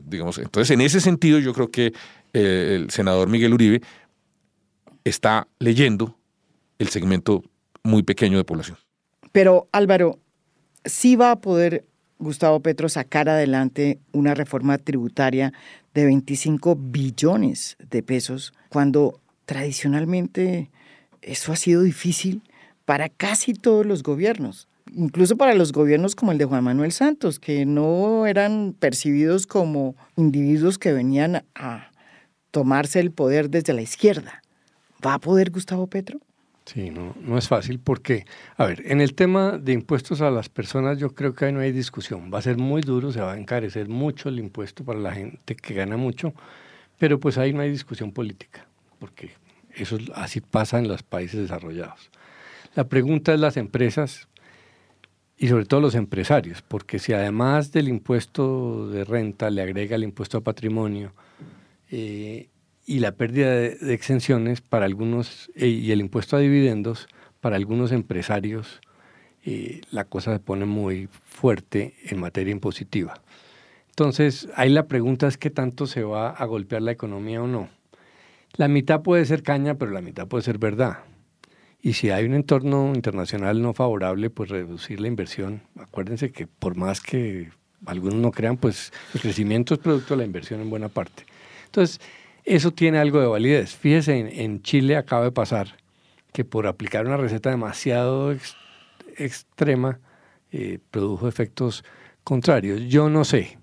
[0.04, 1.92] digamos, entonces, en ese sentido, yo creo que
[2.32, 3.80] eh, el senador Miguel Uribe
[5.04, 6.16] está leyendo
[6.80, 7.44] el segmento
[7.84, 8.78] muy pequeño de población.
[9.30, 10.18] Pero Álvaro,
[10.84, 11.84] sí va a poder
[12.18, 15.52] Gustavo Petro sacar adelante una reforma tributaria
[15.94, 20.70] de 25 billones de pesos cuando tradicionalmente
[21.22, 22.42] eso ha sido difícil
[22.84, 27.38] para casi todos los gobiernos, incluso para los gobiernos como el de Juan Manuel Santos,
[27.38, 31.90] que no eran percibidos como individuos que venían a
[32.50, 34.42] tomarse el poder desde la izquierda.
[35.04, 36.18] ¿Va a poder Gustavo Petro?
[36.64, 38.26] Sí, no, no es fácil porque,
[38.58, 41.60] a ver, en el tema de impuestos a las personas yo creo que ahí no
[41.60, 42.30] hay discusión.
[42.32, 45.56] Va a ser muy duro, se va a encarecer mucho el impuesto para la gente
[45.56, 46.34] que gana mucho,
[46.98, 48.66] pero pues ahí no hay discusión política,
[48.98, 49.30] porque
[49.74, 52.10] eso así pasa en los países desarrollados.
[52.74, 54.28] La pregunta es las empresas
[55.38, 60.02] y sobre todo los empresarios, porque si además del impuesto de renta le agrega el
[60.02, 61.12] impuesto a patrimonio,
[61.90, 62.48] eh,
[62.84, 67.06] y la pérdida de, exenciones para algunos eh, y el impuesto a dividendos
[67.40, 68.80] para algunos empresarios,
[69.44, 73.20] eh, la cosa se pone muy fuerte en materia impositiva.
[73.90, 77.68] Entonces, ahí la pregunta es qué tanto se va a golpear la economía o no.
[78.56, 80.98] La mitad puede ser caña, pero la mitad puede ser verdad.
[81.80, 85.62] Y si hay un entorno internacional no favorable, pues reducir la inversión.
[85.78, 87.50] Acuérdense que por más que
[87.86, 91.24] algunos no crean, pues el crecimiento es producto de la inversión en buena parte.
[91.66, 92.00] Entonces,
[92.44, 93.76] eso tiene algo de validez.
[93.76, 95.76] Fíjese, en, Chile acaba de pasar
[96.32, 98.34] que por aplicar una receta demasiado
[99.16, 100.00] extrema,
[100.50, 101.84] eh, produjo efectos
[102.24, 102.82] contrarios.
[102.88, 103.58] Yo no sé.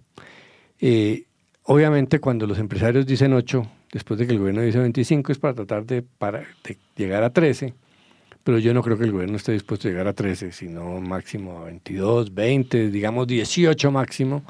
[0.79, 1.25] Eh,
[1.63, 5.53] obviamente cuando los empresarios dicen 8, después de que el gobierno dice 25, es para
[5.53, 6.05] tratar de
[6.95, 7.73] llegar a 13
[8.45, 11.57] pero yo no creo que el gobierno esté dispuesto a llegar a 13, sino máximo
[11.57, 14.43] a 22, 20, digamos 18 máximo.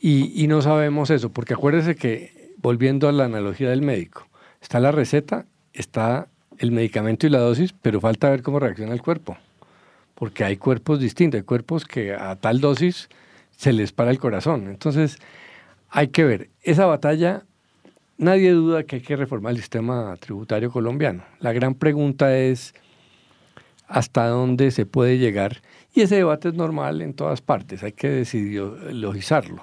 [0.00, 4.26] Y, no sabemos eso, porque acuérdese que, volviendo a la analogía del médico,
[4.62, 9.02] está la receta, está el medicamento y la dosis, pero falta ver cómo reacciona el
[9.02, 9.36] cuerpo,
[10.14, 13.10] porque hay cuerpos distintos, hay cuerpos que a tal dosis
[13.54, 14.68] se les para el corazón.
[14.68, 15.18] Entonces,
[15.90, 17.44] hay que ver, esa batalla,
[18.16, 21.22] nadie duda que hay que reformar el sistema tributario colombiano.
[21.40, 22.74] La gran pregunta es
[23.86, 25.62] hasta dónde se puede llegar.
[25.94, 29.62] Y ese debate es normal en todas partes, hay que decidir logizarlo.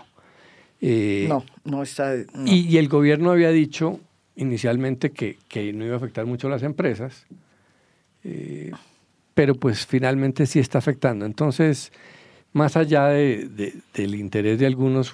[0.81, 2.15] Eh, no, no está.
[2.45, 3.99] Y, el gobierno había dicho
[4.35, 5.37] inicialmente que,
[5.73, 7.27] no iba a afectar mucho a las empresas,
[8.23, 8.71] eh,
[9.35, 11.25] pero pues finalmente sí está afectando.
[11.25, 11.91] Entonces,
[12.53, 15.13] más allá del interés de algunos,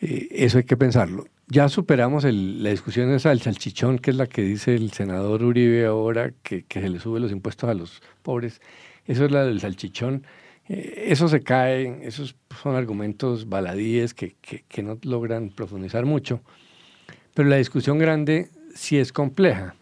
[0.00, 1.26] eh, eso hay que pensarlo.
[1.50, 5.86] Ya superamos la discusión esa del salchichón, que es la que dice el senador Uribe
[5.86, 8.60] ahora, que, se le sube los impuestos a los pobres.
[9.06, 10.24] Eso es la del salchichón.
[10.68, 14.34] Eh, eso se cae, esos son argumentos baladíes que,
[14.82, 16.42] no logran profundizar mucho.
[17.32, 19.74] Pero la discusión grande sí es compleja.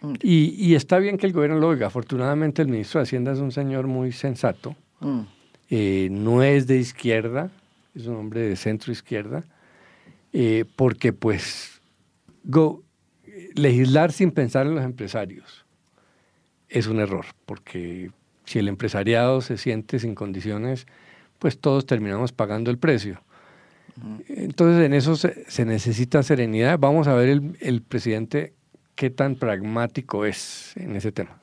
[0.00, 0.14] Mm.
[0.22, 1.88] Y, está bien que el gobierno lo oiga.
[1.88, 4.74] Afortunadamente el ministro de Hacienda es un señor muy sensato.
[5.00, 5.20] Mm.
[5.68, 7.50] Eh, no es de izquierda,
[7.94, 9.44] es un hombre de centro izquierda
[10.32, 11.80] eh, porque pues
[13.54, 15.64] legislar sin pensar en los empresarios
[16.68, 18.10] es un error, porque
[18.44, 20.86] si el empresariado se siente sin condiciones,
[21.38, 23.20] pues todos terminamos pagando el precio.
[24.28, 26.78] Entonces en eso se, necesita serenidad.
[26.78, 27.28] Vamos a ver
[27.60, 28.54] el, presidente
[28.94, 31.38] qué tan pragmático es en ese tema.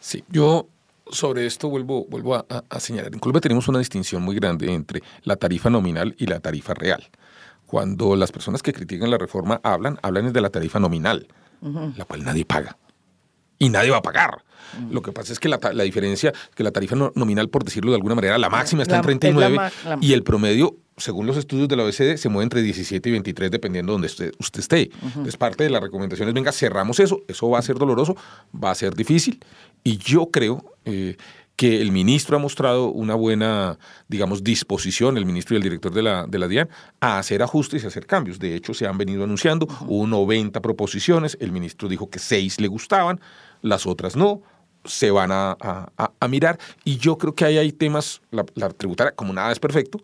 [0.00, 0.68] Sí, yo
[1.10, 3.12] sobre esto vuelvo, vuelvo a, a, señalar.
[3.12, 7.08] En Colombia tenemos una distinción muy grande entre la tarifa nominal y la tarifa real.
[7.66, 11.26] Cuando las personas que critican la reforma hablan, hablan de la tarifa nominal,
[11.60, 12.76] la cual nadie paga.
[13.58, 14.44] Y nadie va a pagar.
[14.90, 18.14] Lo que pasa es que la, diferencia, que la tarifa nominal, por decirlo de alguna
[18.14, 19.58] manera, la máxima está en 39
[20.00, 23.50] y el promedio, según los estudios de la OECD, se mueve entre 17 y 23
[23.50, 24.90] dependiendo de donde usted, usted esté.
[25.26, 28.16] Es parte de las recomendaciones, venga, cerramos eso, eso va a ser doloroso,
[28.52, 29.40] va a ser difícil
[29.82, 31.16] y yo creo eh,
[31.56, 36.02] que el ministro ha mostrado una buena, digamos, disposición, el ministro y el director de
[36.02, 36.68] la, de la DIAN,
[37.00, 38.38] a hacer ajustes y hacer cambios.
[38.38, 42.68] De hecho, se han venido anunciando, hubo 90 proposiciones, el ministro dijo que seis le
[42.68, 43.20] gustaban,
[43.62, 44.42] las otras no,
[44.84, 45.56] se van a,
[46.28, 49.98] mirar y yo creo que ahí hay temas, la, la tributaria, como nada es perfecto,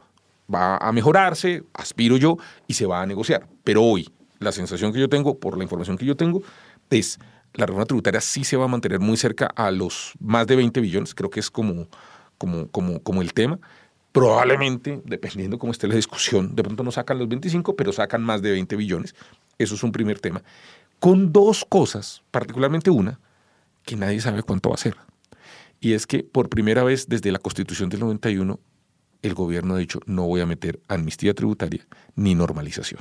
[0.52, 2.36] va a mejorarse, aspiro yo,
[2.66, 3.46] y se va a negociar.
[3.62, 6.42] Pero hoy, la sensación que yo tengo, por la información que yo tengo,
[6.90, 7.18] es
[7.54, 10.80] la reforma tributaria sí se va a mantener muy cerca a los más de 20
[10.80, 11.88] billones, creo que es como,
[12.38, 13.58] como, como, como el tema.
[14.12, 18.42] Probablemente, dependiendo cómo esté la discusión, de pronto no sacan los 25, pero sacan más
[18.42, 19.14] de 20 billones.
[19.58, 20.42] Eso es un primer tema.
[20.98, 23.18] Con dos cosas, particularmente una,
[23.84, 24.96] que nadie sabe cuánto va a ser.
[25.80, 28.60] Y es que por primera vez desde la Constitución del 91,
[29.22, 33.00] el gobierno ha dicho, no voy a meter amnistía tributaria ni normalización.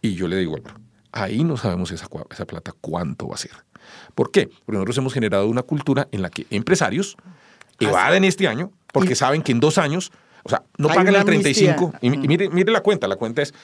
[0.00, 0.80] Y yo le digo, Álvaro,
[1.12, 3.52] Ahí no sabemos esa, esa plata cuánto va a ser.
[4.14, 4.46] ¿Por qué?
[4.64, 7.16] Porque nosotros hemos generado una cultura en la que empresarios
[7.78, 10.12] evaden este año porque saben que en dos años,
[10.44, 11.94] o sea, no pagan el 35.
[12.00, 13.54] Y, mire, mire la cuenta, la cuenta es,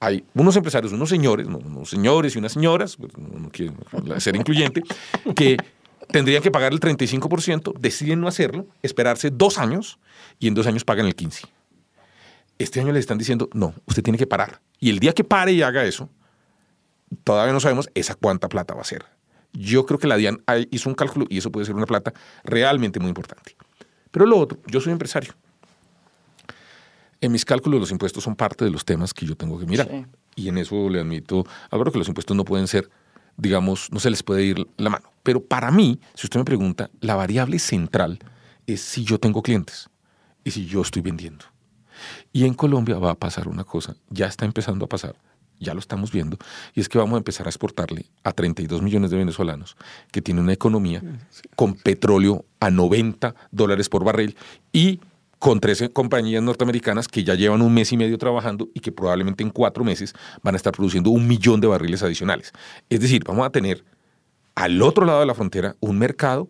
[0.00, 3.74] hay unos empresarios, unos señores, unos señores y unas señoras, pues, no, quiero
[4.18, 4.82] ser incluyente,
[5.36, 5.56] que
[6.10, 9.98] tendrían que pagar el 35%, deciden no hacerlo, esperarse dos años
[10.38, 11.48] y en dos años pagan el 15%.
[12.56, 14.60] Este año les están diciendo, no, usted tiene que parar.
[14.78, 16.08] Y el día que pare y haga eso,
[17.22, 19.04] todavía no sabemos esa cuánta plata va a ser.
[19.52, 22.98] Yo creo que la DIAN hizo un cálculo y eso puede ser una plata realmente
[22.98, 23.56] muy importante.
[24.10, 25.32] Pero lo otro, yo soy empresario.
[27.20, 30.06] En mis cálculos los impuestos son parte de los temas que yo tengo que mirar.
[30.34, 32.90] Y en eso le admito, Álvaro, que los impuestos no pueden ser,
[33.36, 35.10] digamos, no se les puede ir la mano.
[35.22, 38.18] Pero para mí, si usted me pregunta, la variable central
[38.66, 39.88] es si yo tengo clientes
[40.42, 41.44] y si yo estoy vendiendo.
[42.32, 45.16] Y en Colombia va a pasar una cosa, ya está empezando a pasar,
[45.60, 46.38] ya lo estamos viendo,
[46.74, 49.76] y es que vamos a empezar a exportarle a 32 millones de venezolanos
[50.10, 51.02] que tienen una economía
[51.56, 54.36] con petróleo a 90 dólares por barril
[54.72, 55.00] y
[55.38, 59.42] con 13 compañías norteamericanas que ya llevan un mes y medio trabajando y que probablemente
[59.42, 62.52] en cuatro meses van a estar produciendo un millón de barriles adicionales.
[62.88, 63.84] Es decir, vamos a tener
[64.54, 66.48] al otro lado de la frontera un mercado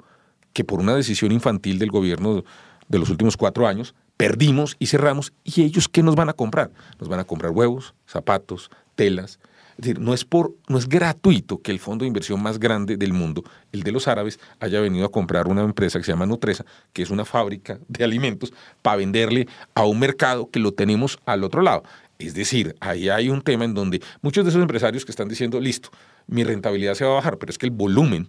[0.52, 2.44] que por una decisión infantil del gobierno
[2.86, 6.70] de los últimos cuatro años perdimos y cerramos y ellos qué nos van a comprar?
[7.00, 9.38] Nos van a comprar huevos, zapatos, telas.
[9.76, 12.96] Es decir, no es, por, no es gratuito que el fondo de inversión más grande
[12.96, 16.26] del mundo, el de los árabes, haya venido a comprar una empresa que se llama
[16.26, 18.52] Nutresa, que es una fábrica de alimentos,
[18.82, 21.82] para venderle a un mercado que lo tenemos al otro lado.
[22.20, 25.60] Es decir, ahí hay un tema en donde muchos de esos empresarios que están diciendo,
[25.60, 25.90] listo,
[26.28, 28.28] mi rentabilidad se va a bajar, pero es que el volumen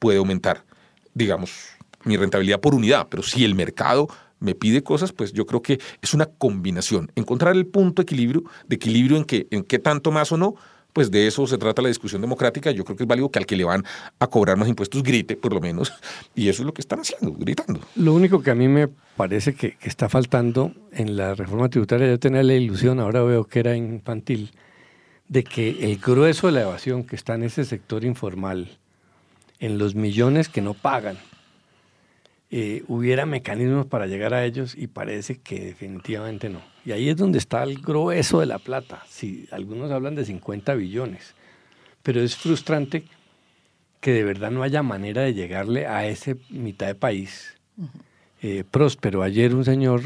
[0.00, 0.64] puede aumentar,
[1.14, 1.68] digamos,
[2.04, 4.08] mi rentabilidad por unidad, pero si el mercado
[4.40, 7.10] me pide cosas, pues yo creo que es una combinación.
[7.14, 10.56] Encontrar el punto de equilibrio, de equilibrio en que en qué tanto más o no,
[10.96, 12.70] pues de eso se trata la discusión democrática.
[12.70, 13.84] Yo creo que es válido que al que le van
[14.18, 15.92] a cobrar más impuestos grite, por lo menos.
[16.34, 17.80] Y eso es lo que están haciendo, gritando.
[17.96, 22.18] Lo único que a mí me parece que, está faltando en la reforma tributaria, yo
[22.18, 24.52] tenía la ilusión, ahora veo que era infantil,
[25.28, 28.78] de que el grueso de la evasión que está en ese sector informal,
[29.58, 31.18] en los millones que no pagan,
[32.50, 36.60] eh, hubiera mecanismos para llegar a ellos y parece que definitivamente no.
[36.84, 39.02] Y ahí es donde está el grueso de la plata.
[39.08, 41.34] Si algunos hablan de 50 billones,
[42.02, 43.04] pero es frustrante
[44.00, 47.58] que de verdad no haya manera de llegarle a ese mitad de país
[48.42, 49.22] eh, próspero.
[49.22, 50.02] Ayer un señor,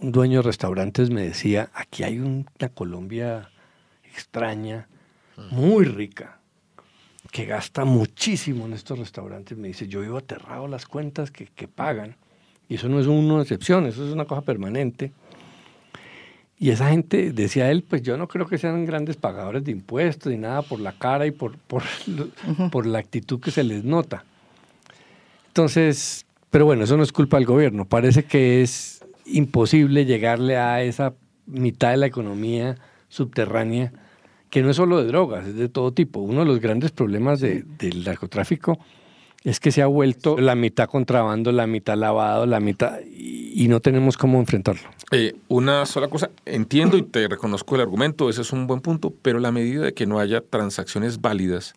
[0.00, 3.50] un dueño de restaurantes me decía, aquí hay una Colombia
[4.04, 4.88] extraña,
[5.50, 6.35] muy rica,
[7.30, 9.56] que gasta muchísimo en estos restaurantes.
[9.56, 12.16] Me dice, yo vivo aterrado las cuentas que, que pagan.
[12.68, 15.12] Y eso no es una excepción, eso es una cosa permanente.
[16.58, 20.32] Y esa gente, decía él, pues yo no creo que sean grandes pagadores de impuestos
[20.32, 21.82] ni nada por la cara y por, por,
[22.72, 24.24] por la actitud que se les nota.
[25.48, 27.84] Entonces, pero bueno, eso no es culpa del gobierno.
[27.84, 31.12] Parece que es imposible llegarle a esa
[31.46, 32.76] mitad de la economía
[33.08, 33.92] subterránea
[34.50, 36.20] que no es solo de drogas, es de todo tipo.
[36.20, 38.78] Uno de los grandes problemas del narcotráfico
[39.44, 42.98] es que se ha vuelto la mitad contrabando, la mitad lavado, la mitad...
[43.06, 44.88] y no tenemos cómo enfrentarlo.
[45.12, 49.14] Eh, una sola cosa, entiendo y te reconozco el argumento, ese es un buen punto,
[49.22, 51.74] pero la medida de que no haya transacciones válidas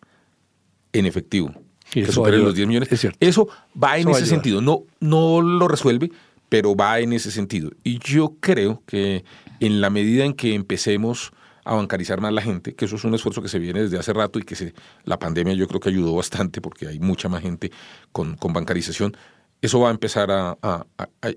[0.92, 1.52] en efectivo,
[1.90, 3.48] que superen los 10 millones, eso
[3.80, 4.60] va en ese sentido.
[4.60, 6.10] No, no lo resuelve,
[6.48, 7.70] pero va en ese sentido.
[7.84, 9.24] Y yo creo que
[9.60, 11.32] en la medida en que empecemos
[11.64, 14.12] a bancarizar más la gente, que eso es un esfuerzo que se viene desde hace
[14.12, 17.42] rato y que se, la pandemia yo creo que ayudó bastante porque hay mucha más
[17.42, 17.70] gente
[18.12, 19.16] con, con bancarización,
[19.62, 20.86] eso va a empezar a, a,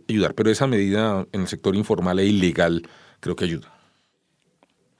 [0.08, 0.34] ayudar.
[0.34, 2.88] Pero esa medida en el sector informal e ilegal
[3.20, 3.74] creo que ayuda.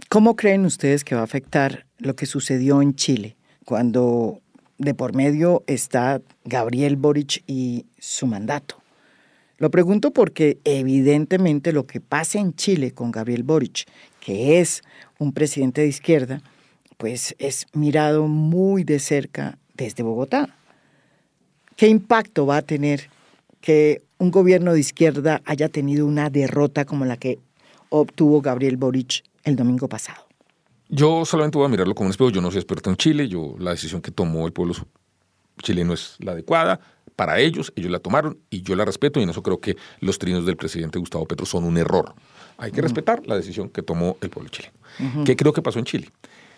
[0.10, 4.42] ¿Cómo creen ustedes que va a afectar lo que sucedió en Chile cuando
[4.78, 8.84] de por medio está Gabriel Boric y su mandato?
[9.58, 13.86] Lo pregunto porque evidentemente lo que pasa en Chile con Gabriel Boric,
[14.20, 14.82] que es
[15.24, 16.42] un presidente de izquierda,
[16.98, 20.56] pues es mirado muy de cerca desde Bogotá.
[21.76, 23.10] ¿Qué impacto va a tener
[23.62, 27.40] que un gobierno de izquierda haya tenido una derrota como la que
[27.90, 30.28] obtuvo Gabriel Boric el domingo pasado?
[30.90, 32.30] Yo solamente voy a mirarlo como un espejo.
[32.30, 33.28] Yo no soy experto en Chile.
[33.28, 34.76] Yo la decisión que tomó el pueblo
[35.62, 36.80] chileno es la adecuada
[37.16, 37.72] para ellos.
[37.76, 39.20] Ellos la tomaron y yo la respeto.
[39.20, 42.14] Y en eso creo que los trinos del presidente Gustavo Petro son un error.
[42.58, 44.74] Hay que respetar la decisión que tomó el pueblo chileno.
[45.26, 46.10] ¿Qué creo que pasó en Chile?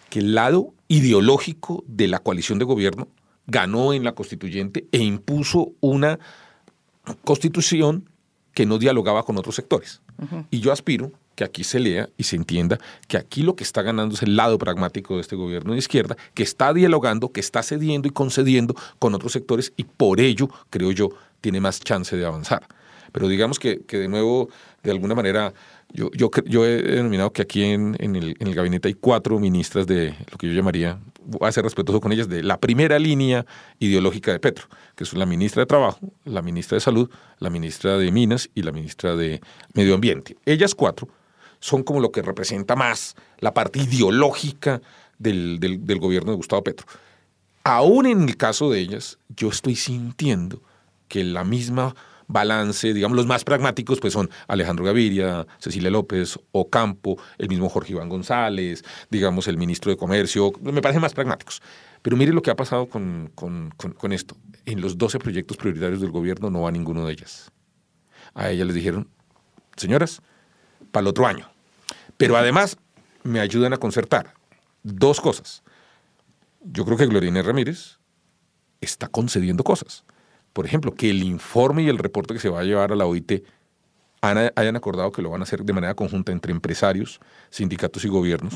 [0.10, 3.08] Que el lado ideológico de la coalición de gobierno
[3.48, 6.20] ganó en la constituyente e impuso una
[7.24, 8.10] constitución
[8.54, 10.02] que no dialogaba con otros sectores.
[10.50, 13.82] Y yo aspiro que aquí se lea y se entienda que aquí lo que está
[13.82, 17.62] ganando es el lado pragmático de este gobierno de izquierda, que está dialogando, que está
[17.62, 21.10] cediendo y concediendo con otros sectores y por ello, creo yo,
[21.42, 22.68] tiene más chance de avanzar.
[23.12, 24.50] Pero digamos que, que de nuevo,
[24.84, 25.54] de alguna manera,
[25.94, 29.40] yo, yo, yo he denominado que aquí en, en, el, en, el, gabinete hay cuatro
[29.40, 33.00] ministras de lo que yo llamaría, voy a ser respetuoso con ellas, de la primera
[33.00, 33.46] línea
[33.80, 37.10] ideológica de Petro, que son la ministra de Trabajo, la ministra de Salud,
[37.40, 39.40] la ministra de Minas y la ministra de
[39.74, 40.36] Medio Ambiente.
[40.46, 41.08] Ellas cuatro
[41.66, 44.84] son como lo que representa más la parte ideológica
[45.18, 46.86] del, del, gobierno de Gustavo Petro.
[47.64, 50.62] Aún en el caso de ellas, yo estoy sintiendo
[51.08, 51.96] que la misma
[52.28, 57.94] balance, digamos, los más pragmáticos, pues son Alejandro Gaviria, Cecilia López, Ocampo, el mismo Jorge
[57.94, 61.64] Iván González, digamos, el ministro de Comercio, me parecen más pragmáticos.
[62.04, 64.38] Pero mire lo que ha pasado con, con, con, esto.
[64.68, 67.52] En los 12 proyectos prioritarios del gobierno no va ninguno de ellas.
[68.36, 69.10] A ellas les dijeron,
[69.76, 70.22] señoras,
[70.92, 71.55] para el otro año.
[72.18, 72.78] Pero además
[73.24, 74.34] me ayudan a concertar.
[74.84, 75.64] Dos cosas.
[76.62, 78.00] Yo creo que Gloria Inés Ramírez
[78.82, 80.04] está concediendo cosas.
[80.54, 83.06] Por ejemplo, que el informe y el reporte que se va a llevar a la
[83.06, 83.44] OIT
[84.22, 88.56] hayan acordado que lo van a hacer de manera conjunta entre empresarios, sindicatos y gobiernos.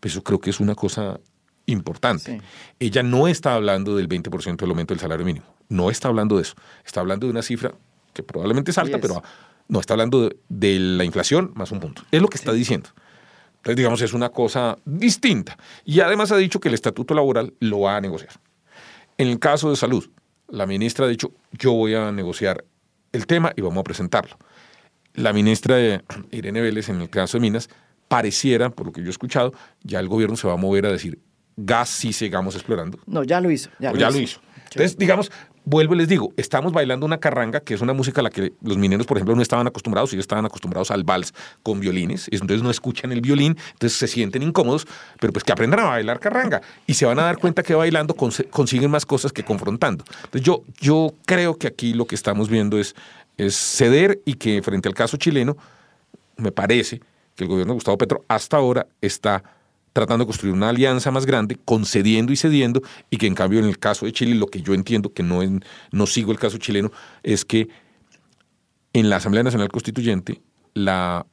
[0.00, 1.20] Pues eso creo que es una cosa
[1.66, 2.40] importante.
[2.78, 5.46] Ella no está hablando del 20% del aumento del salario mínimo.
[5.68, 6.54] No está hablando de eso.
[6.84, 7.72] Está hablando de una cifra
[8.14, 9.22] que probablemente es alta, pero
[9.68, 12.02] no está hablando de, la inflación más un punto.
[12.10, 12.90] Es lo que está diciendo.
[13.56, 15.56] Entonces, digamos, es una cosa distinta.
[15.84, 18.32] Y además ha dicho que el estatuto laboral lo va a negociar.
[19.18, 20.10] En el caso de salud,
[20.48, 22.64] la ministra ha dicho, yo voy a negociar
[23.12, 24.36] el tema y vamos a presentarlo.
[25.14, 25.76] La ministra
[26.30, 27.68] Irene Vélez, en el caso de Minas,
[28.08, 29.52] pareciera, por lo que yo he escuchado,
[29.82, 31.18] ya el gobierno se va a mover a decir,
[31.56, 32.98] gas sí sigamos explorando.
[33.06, 33.70] No, ya lo hizo.
[33.78, 34.40] Ya, lo, hizo.
[34.70, 35.30] Entonces, digamos,
[35.64, 38.52] vuelvo y les digo, estamos bailando una carranga, que es una música a la que
[38.62, 41.32] los mineros, por ejemplo, no estaban acostumbrados, ellos estaban acostumbrados al vals
[41.62, 44.86] con violines, entonces no escuchan el violín, entonces se sienten incómodos,
[45.20, 48.14] pero pues que aprendan a bailar carranga y se van a dar cuenta que bailando
[48.14, 50.04] consiguen más cosas que confrontando.
[50.24, 52.94] Entonces yo, yo creo que aquí lo que estamos viendo es,
[53.36, 55.56] es ceder y que frente al caso chileno,
[56.36, 57.00] me parece
[57.36, 59.42] que el gobierno de Gustavo Petro hasta ahora está
[59.92, 63.66] tratando de construir una alianza más grande, concediendo y cediendo, y que en cambio en
[63.66, 65.40] el caso de Chile, lo que yo entiendo, que no,
[65.90, 66.90] no sigo el caso chileno,
[67.22, 67.68] es que
[68.92, 70.40] en la Asamblea Nacional Constituyente
[70.74, 71.26] la,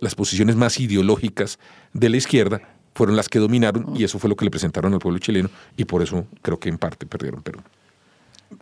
[0.00, 1.58] las posiciones más ideológicas
[1.92, 2.60] de la izquierda
[2.94, 5.84] fueron las que dominaron y eso fue lo que le presentaron al pueblo chileno y
[5.84, 7.60] por eso creo que en parte perdieron Perú.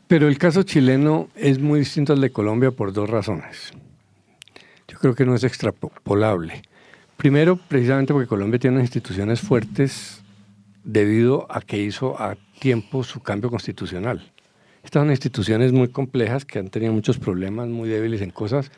[0.08, 3.72] Pero el caso chileno es muy distinto al de Colombia por dos razones.
[4.88, 6.62] Yo creo que no es extrapolable.
[7.16, 10.22] Primero, precisamente porque Colombia tiene instituciones fuertes
[10.84, 14.30] debido a que hizo a tiempo su cambio constitucional.
[14.82, 18.70] Estas son instituciones muy complejas que han tenido muchos problemas, muy débiles en cosas,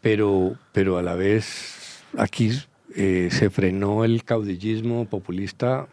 [0.00, 2.50] pero, pero a la vez aquí
[2.96, 5.86] eh, se frenó el caudillismo populista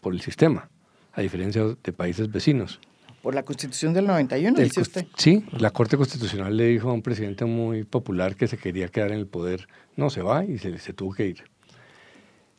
[0.00, 0.68] por el sistema,
[1.12, 2.80] a diferencia de países vecinos.
[3.24, 5.06] Por la constitución del 91, dice usted.
[5.16, 9.12] Sí, la Corte Constitucional le dijo a un presidente muy popular que se quería quedar
[9.12, 9.66] en el poder,
[9.96, 11.44] no, se va y se, se tuvo que ir.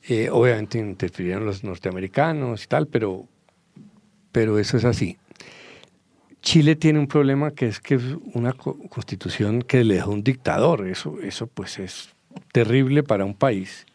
[0.10, 3.28] Eh, obviamente interfirieron los norteamericanos y tal, pero,
[4.32, 5.18] pero eso es así.
[6.42, 8.04] Chile tiene un problema que es que es
[8.34, 10.88] una constitución que le dejó un dictador.
[10.88, 12.10] Eso, eso pues es
[12.52, 13.86] terrible para un país.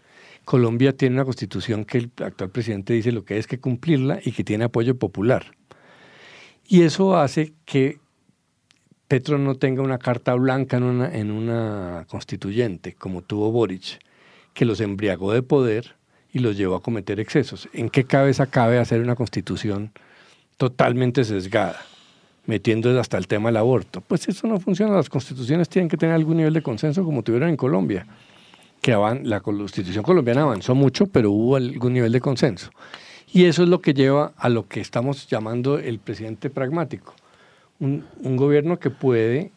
[0.45, 4.31] Colombia tiene una constitución que el actual presidente dice lo que es que cumplirla y
[4.31, 5.59] que tiene apoyo popular.
[6.71, 7.99] Y eso hace que
[9.09, 13.99] Petro no tenga una carta blanca en una, en una constituyente, como tuvo Boric,
[14.55, 15.97] que los embriagó de poder
[16.33, 17.69] y los llevó a cometer excesos.
[17.73, 19.91] ¿En qué cabeza cabe hacer una constitución
[20.59, 21.81] totalmente sesgada,
[22.47, 24.01] metiendo hasta el tema del aborto?
[24.01, 24.95] Pues eso no funciona.
[24.95, 28.07] Las constituciones tienen que tener algún nivel de consenso como tuvieron en Colombia,
[28.81, 28.93] que
[29.25, 32.71] la constitución colombiana avanzó mucho, pero hubo algún nivel de consenso.
[33.33, 37.15] Y eso es lo que lleva a lo que estamos llamando el presidente pragmático.
[37.79, 38.05] Un,
[38.37, 39.53] gobierno que puede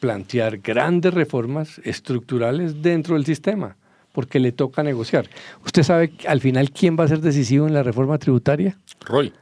[0.00, 3.76] plantear grandes reformas estructurales dentro del sistema,
[4.12, 5.28] porque le toca negociar.
[5.64, 8.76] ¿Usted sabe al final quién va a ser decisivo en la reforma tributaria?
[9.04, 9.32] Roy.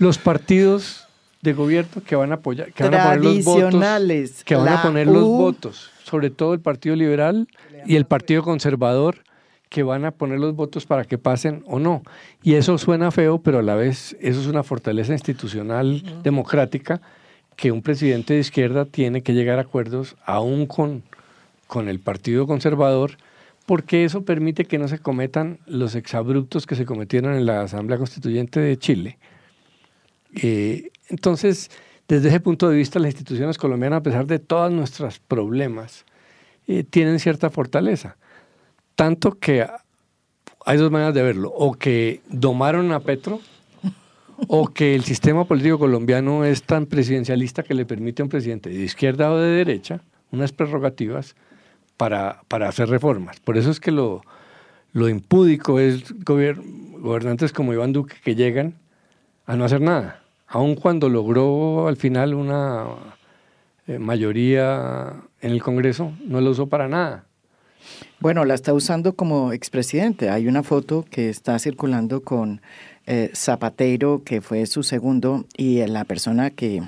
[0.00, 1.06] Los partidos
[1.42, 4.82] de gobierno que van a apoyar, que van a poner los votos, que van a
[4.82, 7.46] poner los votos, sobre todo el Partido Liberal
[7.86, 9.22] y el Partido Conservador
[9.68, 12.02] que van a poner los votos para que pasen o no.
[12.42, 17.00] Y eso suena feo, pero a la vez eso es una fortaleza institucional democrática
[17.56, 21.02] que un presidente de izquierda tiene que llegar a acuerdos aún con,
[21.66, 23.18] con el Partido Conservador,
[23.66, 27.98] porque eso permite que no se cometan los exabruptos que se cometieron en la Asamblea
[27.98, 29.18] Constituyente de Chile.
[30.40, 31.70] Eh, entonces,
[32.06, 36.06] desde ese punto de vista, las instituciones colombianas, a pesar de todos nuestros problemas,
[36.68, 38.17] eh, tienen cierta fortaleza.
[38.98, 39.64] Tanto que
[40.66, 41.52] hay dos maneras de verlo.
[41.54, 43.40] O que domaron a Petro,
[44.48, 48.70] o que el sistema político colombiano es tan presidencialista que le permite a un presidente
[48.70, 50.00] de izquierda o de derecha
[50.32, 51.36] unas prerrogativas
[51.96, 53.38] para, para hacer reformas.
[53.38, 54.22] Por eso es que lo,
[54.92, 58.74] lo impúdico es gobernantes como Iván Duque que llegan
[59.46, 62.84] a no hacer nada, aun cuando logró al final una
[63.86, 67.27] eh, mayoría en el Congreso, no lo usó para nada.
[68.20, 70.28] Bueno, la está usando como expresidente.
[70.28, 72.60] Hay una foto que está circulando con
[73.06, 76.82] eh, Zapatero, que fue su segundo, y la persona que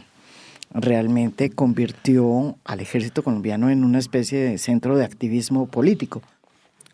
[0.73, 6.21] realmente convirtió al ejército colombiano en una especie de centro de activismo político.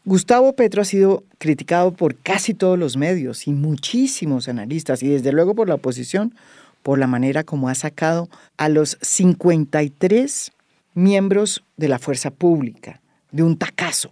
[0.04, 5.32] Gustavo Petro ha sido criticado por casi todos los medios y muchísimos analistas, y desde
[5.32, 6.34] luego por la oposición,
[6.82, 8.28] por la manera como ha sacado
[8.59, 10.52] a los 53
[10.92, 13.00] miembros de la fuerza pública
[13.37, 14.11] de un tacazo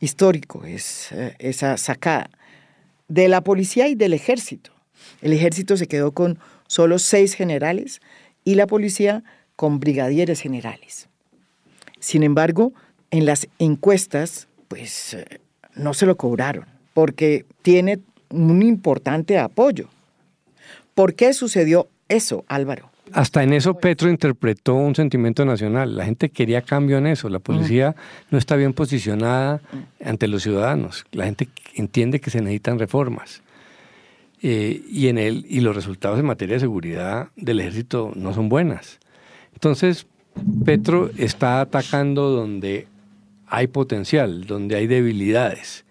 [0.00, 2.28] histórico, es eh, esa sacada.
[3.06, 4.72] de la policía y del ejército.
[5.20, 8.00] El ejército se quedó con solo seis generales
[8.44, 9.22] y la policía
[9.56, 11.08] con brigadieres generales.
[12.00, 12.72] Sin embargo,
[13.10, 15.40] en las encuestas, pues eh,
[15.74, 19.88] no se lo cobraron, porque tiene un importante apoyo.
[20.94, 22.90] ¿Por qué sucedió eso, Álvaro?
[23.12, 25.96] Hasta en eso Petro interpretó un sentimiento nacional.
[25.96, 27.28] La gente quería cambio en eso.
[27.28, 27.94] La policía
[28.30, 29.60] no está bien posicionada
[30.04, 31.04] ante los ciudadanos.
[31.12, 33.42] La gente entiende que se necesitan reformas.
[34.42, 38.48] Eh, y, en él, y los resultados en materia de seguridad del ejército no son
[38.48, 38.98] buenas.
[39.54, 40.06] Entonces,
[40.64, 42.88] Petro está atacando donde
[43.46, 45.83] hay potencial, donde hay debilidades.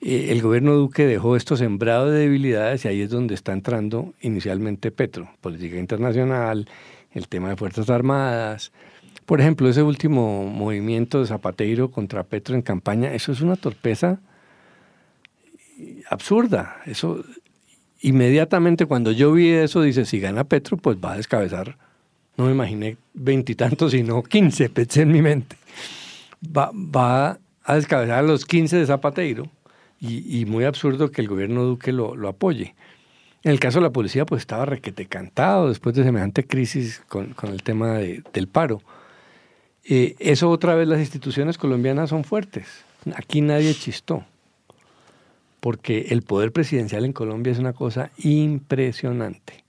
[0.00, 4.14] Eh, el gobierno Duque dejó esto sembrado de debilidades y ahí es donde está entrando
[4.20, 6.68] inicialmente Petro, política internacional,
[7.12, 8.72] el tema de Fuerzas Armadas.
[9.26, 14.20] Por ejemplo, ese último movimiento de Zapateiro contra Petro en campaña, eso es una torpeza
[16.10, 16.76] absurda.
[16.86, 17.24] Eso
[18.00, 21.78] inmediatamente cuando yo vi eso, dice, si gana Petro, pues va a descabezar,
[22.36, 25.56] no me imaginé veintitantos, sino quince, pensé en mi mente.
[26.44, 29.48] Va, va, a descabezar a los quince de Zapateiro
[30.06, 32.74] y, muy absurdo que el gobierno Duque lo, lo, apoye.
[33.42, 37.34] En el caso de la policía, pues estaba requete cantado después de semejante crisis con,
[37.34, 38.82] con el tema del paro.
[39.84, 42.84] Eh, eso otra vez las instituciones colombianas son fuertes.
[43.16, 44.24] Aquí nadie chistó
[45.64, 49.64] porque el poder presidencial en Colombia es una cosa impresionante.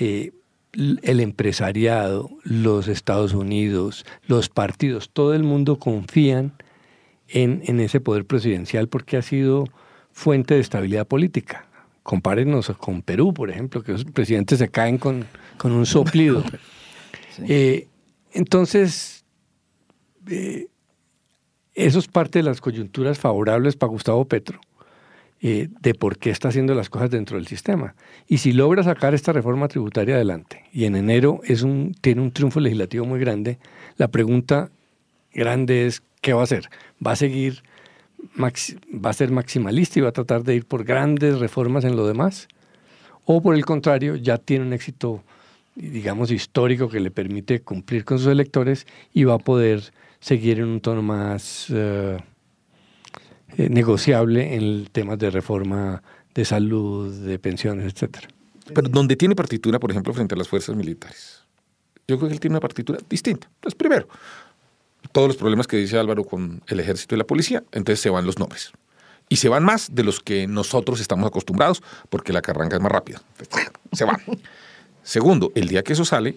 [0.00, 0.32] Eh,
[0.72, 6.52] el empresariado, los Estados Unidos, los partidos, todo el mundo confían
[7.32, 9.64] en, en, ese poder presidencial porque ha sido
[10.12, 11.66] fuente de estabilidad política.
[12.02, 15.26] Compárenos con Perú, por ejemplo, que los presidentes se caen con,
[15.56, 16.44] con un soplido.
[17.48, 17.86] Eh,
[18.32, 19.24] entonces,
[20.28, 20.66] eh,
[21.74, 24.60] eso es parte de las coyunturas favorables para Gustavo Petro.
[25.42, 27.94] Eh, de por qué está haciendo las cosas dentro del sistema.
[28.28, 32.30] Y si logra sacar esta reforma tributaria adelante, y en enero es un, tiene un
[32.30, 33.58] triunfo legislativo muy grande,
[33.96, 34.70] la pregunta
[35.32, 36.68] grande es, ¿qué va a hacer?
[37.04, 37.62] ¿Va a seguir,
[38.38, 42.06] va a ser maximalista y va a tratar de ir por grandes reformas en lo
[42.06, 42.48] demás?
[43.24, 45.22] ¿O por el contrario, ya tiene un éxito,
[45.74, 50.66] digamos, histórico que le permite cumplir con sus electores y va a poder seguir en
[50.66, 51.66] un tono más...
[51.70, 52.18] Eh,
[53.56, 56.02] eh, negociable en temas de reforma
[56.34, 58.28] de salud, de pensiones, etcétera.
[58.72, 61.42] Pero donde tiene partitura, por ejemplo, frente a las fuerzas militares.
[62.06, 63.50] Yo creo que él tiene una partitura distinta.
[63.60, 64.08] Pues primero,
[65.12, 68.26] todos los problemas que dice Álvaro con el ejército y la policía, entonces se van
[68.26, 68.72] los nombres.
[69.28, 72.90] Y se van más de los que nosotros estamos acostumbrados, porque la carranca es más
[72.90, 73.22] rápida.
[73.92, 74.20] Se van.
[75.04, 76.36] Segundo, el día que eso sale,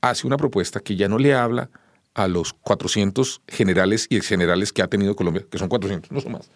[0.00, 1.70] hace una propuesta que ya no le habla
[2.14, 6.32] a los 400 generales y exgenerales que ha tenido Colombia, que son 400, no son
[6.32, 6.50] más,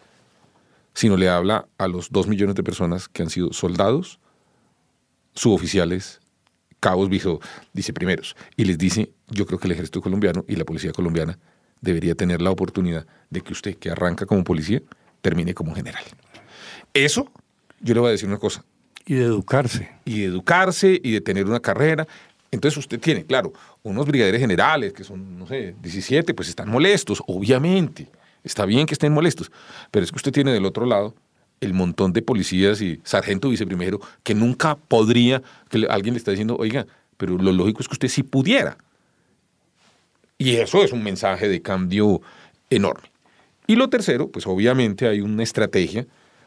[0.94, 4.18] sino le habla a los 2 millones de personas que han sido soldados,
[5.34, 6.20] suboficiales,
[6.80, 7.08] cabos,
[7.72, 11.38] dice primeros, y les dice, yo creo que el ejército colombiano y la policía colombiana
[11.80, 14.82] debería tener la oportunidad de que usted que arranca como policía
[15.20, 16.02] termine como general.
[16.94, 17.30] Eso,
[17.80, 18.64] yo le voy a decir una cosa.
[19.04, 19.90] Y de educarse.
[20.04, 22.06] Y de educarse y de tener una carrera.
[22.50, 23.52] Entonces usted tiene, claro,
[23.82, 28.08] unos brigadieres generales que son, no sé, 17, pues están molestos, obviamente.
[28.42, 29.50] Está bien que estén molestos,
[29.90, 31.14] pero es que usted tiene del otro lado
[31.60, 36.56] el montón de policías y sargento viceprimero que nunca podría, que alguien le está diciendo,
[36.58, 36.86] oiga,
[37.16, 38.76] pero lo lógico es que usted sí pudiera.
[40.38, 42.20] Y eso es un mensaje de cambio
[42.68, 43.10] enorme.
[43.66, 46.06] Y lo tercero, pues obviamente hay una estrategia,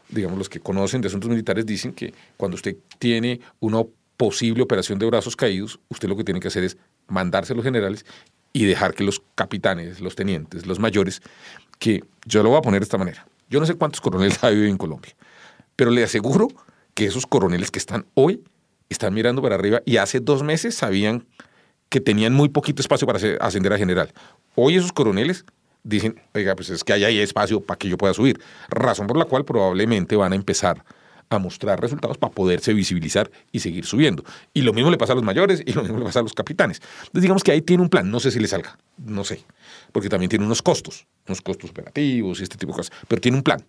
[0.10, 3.84] digamos, los que conocen de asuntos militares dicen que cuando usted tiene una
[4.16, 7.66] posible operación de brazos caídos, usted lo que tiene que hacer es mandarse a los
[7.66, 8.06] generales
[8.54, 11.22] y dejar que los capitanes, los tenientes, los mayores,
[11.78, 13.26] que yo lo voy a poner de esta manera.
[13.50, 15.16] Yo no sé cuántos coroneles hay hoy en Colombia,
[15.76, 16.48] pero le aseguro
[16.94, 18.44] que esos coroneles que están hoy
[18.90, 21.26] están mirando para arriba y hace dos meses sabían
[21.90, 24.14] que tenían muy poquito espacio para ascender a general.
[24.56, 25.46] Hoy esos coroneles
[25.84, 28.40] dicen, oiga, pues es que hay ahí espacio para que yo pueda subir.
[28.70, 30.84] Razón por la cual probablemente van a empezar
[31.30, 34.24] a mostrar resultados para poderse visibilizar y seguir subiendo.
[34.54, 36.34] Y lo mismo le pasa a los mayores y lo mismo le pasa a los
[36.34, 36.82] capitanes.
[37.02, 39.44] Entonces digamos que ahí tiene un plan, no sé si le salga, no sé,
[39.92, 43.38] porque también tiene unos costos, unos costos operativos y este tipo de cosas, pero tiene
[43.38, 43.64] un plan.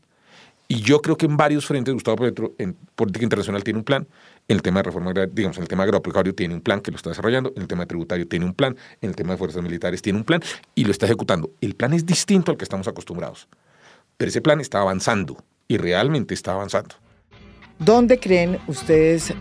[0.73, 4.07] Y yo creo que en varios frentes Gustavo Petro en política internacional tiene un plan,
[4.47, 6.97] en el tema de reforma, digamos, en el tema agropecuario tiene un plan que lo
[6.97, 10.01] está desarrollando, en el tema tributario tiene un plan, en el tema de fuerzas militares
[10.01, 10.41] tiene un plan
[10.77, 11.51] y lo está ejecutando.
[11.61, 13.49] El plan es distinto al que estamos acostumbrados,
[14.17, 16.95] pero ese plan está avanzando y realmente está avanzando.
[17.81, 19.33] ¿Dónde creen ustedes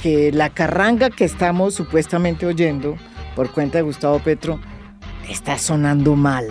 [0.00, 2.96] que la carranga que estamos supuestamente oyendo
[3.34, 4.60] por cuenta de Gustavo Petro
[5.28, 6.46] está sonando mal?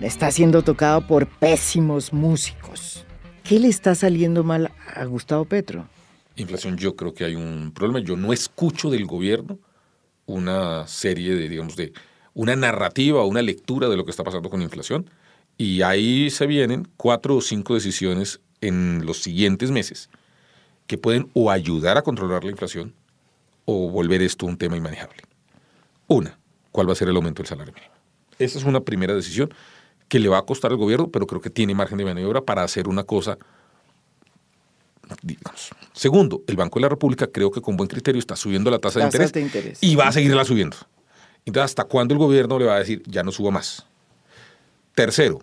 [0.00, 3.04] Está siendo tocado por pésimos músicos.
[3.42, 5.86] ¿Qué le está saliendo mal a Gustavo Petro?
[6.36, 7.98] Inflación, yo creo que hay un problema.
[7.98, 9.58] Yo no escucho del gobierno
[10.24, 11.92] una serie de, digamos, de
[12.32, 15.10] una narrativa una lectura de lo que está pasando con la inflación.
[15.58, 20.08] Y ahí se vienen cuatro o cinco decisiones en los siguientes meses
[20.86, 22.94] que pueden o ayudar a controlar la inflación
[23.64, 25.22] o volver esto un tema inmanejable.
[26.06, 26.38] Una,
[26.70, 27.92] ¿cuál va a ser el aumento del salario mínimo?
[28.38, 29.52] Esa es una primera decisión
[30.08, 32.62] que le va a costar al gobierno, pero creo que tiene margen de maniobra para
[32.62, 33.38] hacer una cosa,
[35.22, 35.70] digamos.
[35.92, 38.98] Segundo, el Banco de la República creo que con buen criterio está subiendo la tasa
[38.98, 40.76] de interés, de interés, y va a seguirla subiendo.
[41.46, 43.86] Entonces, ¿hasta cuándo el gobierno le va a decir ya no suba más?
[44.94, 45.40] Tercero,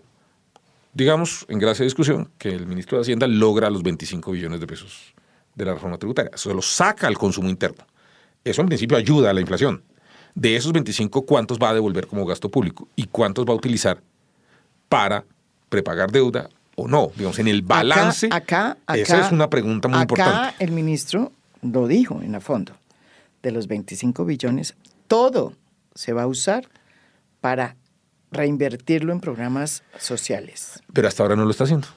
[0.94, 4.68] digamos, en gracia de discusión, que el ministro de Hacienda logra los 25 billones de
[4.68, 5.14] pesos
[5.62, 6.32] de la reforma tributaria.
[6.34, 7.86] Eso lo saca al consumo interno.
[8.44, 9.84] Eso en principio ayuda a la inflación.
[10.34, 12.88] De esos 25, ¿cuántos va a devolver como gasto público?
[12.96, 14.02] ¿Y cuántos va a utilizar
[14.90, 15.24] para
[15.70, 17.12] prepagar deuda o no?
[17.16, 18.28] Digamos, en el balance.
[18.32, 20.64] Acá, acá, esa es una pregunta muy acá importante.
[20.64, 21.32] el ministro
[21.62, 22.74] lo dijo en la fondo.
[23.44, 24.76] De los 25 billones,
[25.08, 25.54] todo
[25.96, 26.68] se va a usar
[27.42, 27.76] para
[28.32, 30.82] reinvertirlo en programas sociales.
[30.94, 31.88] Pero hasta ahora no lo está haciendo.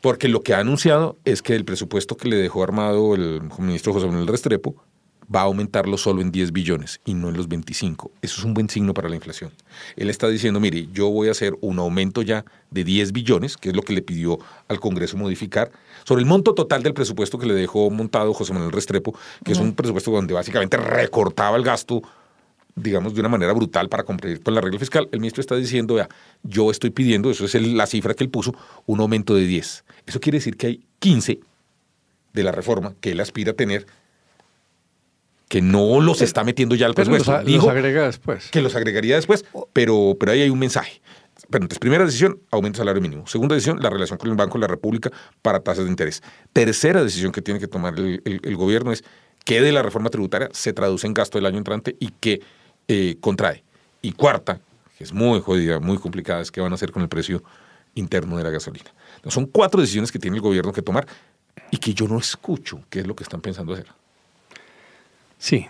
[0.00, 3.92] Porque lo que ha anunciado es que el presupuesto que le dejó armado el ministro
[3.92, 4.76] José Manuel Restrepo
[5.34, 8.10] va a aumentarlo solo en 10 billones y no en los 25.
[8.22, 9.52] Eso es un buen signo para la inflación.
[9.96, 13.70] Él está diciendo, mire, yo voy a hacer un aumento ya de 10 billones, que
[13.70, 14.38] es lo que le pidió
[14.68, 15.70] al Congreso modificar,
[16.04, 19.58] sobre el monto total del presupuesto que le dejó montado José Manuel Restrepo, que es
[19.58, 22.02] un presupuesto donde básicamente recortaba el gasto
[22.82, 25.08] digamos, de una manera brutal para cumplir con la regla fiscal.
[25.12, 26.08] El ministro está diciendo, vea,
[26.42, 28.54] yo estoy pidiendo, eso es la cifra que él puso,
[28.86, 29.84] un aumento de 10.
[30.06, 31.40] Eso quiere decir que hay 15
[32.32, 33.86] de la reforma que él aspira a tener
[35.48, 37.32] que no los está metiendo ya al presupuesto.
[37.32, 38.50] Los, Dijo agrega después.
[38.50, 41.00] Que los agregaría después, pero, pero ahí hay un mensaje.
[41.50, 43.26] Pero entonces, primera decisión, aumento del salario mínimo.
[43.26, 45.10] Segunda decisión, la relación con el Banco de la República
[45.40, 46.22] para tasas de interés.
[46.52, 49.04] Tercera decisión que tiene que tomar el, el gobierno es
[49.44, 52.42] que de la reforma tributaria se traduce en gasto del año entrante y que
[52.88, 53.62] eh, contrae.
[54.02, 54.60] Y cuarta,
[54.96, 57.42] que es muy jodida, muy complicada, es qué van a hacer con el precio
[57.94, 58.90] interno de la gasolina.
[59.26, 61.06] son cuatro decisiones que tiene el gobierno que tomar
[61.70, 63.86] y que yo no escucho qué es lo que están pensando hacer.
[65.38, 65.66] Sí,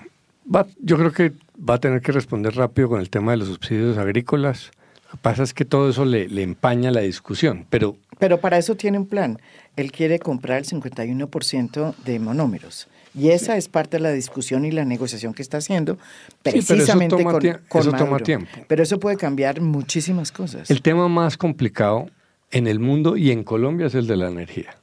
[0.55, 3.49] va, yo creo que va a tener que responder rápido con el tema de los
[3.49, 4.71] subsidios agrícolas.
[5.07, 7.97] Lo que pasa es que todo eso le, le empaña la discusión, pero...
[8.19, 9.39] Pero para eso tiene un plan.
[9.77, 12.89] Él quiere comprar el 51% de monómeros.
[13.19, 15.99] Y esa es parte de la discusión y la negociación que está haciendo
[16.43, 17.99] precisamente sí, con, con eso Maduro.
[17.99, 18.49] toma tiempo.
[18.69, 20.71] Pero eso puede cambiar muchísimas cosas.
[20.71, 22.09] El tema más complicado
[22.51, 24.79] en el mundo y en Colombia es el de la energía.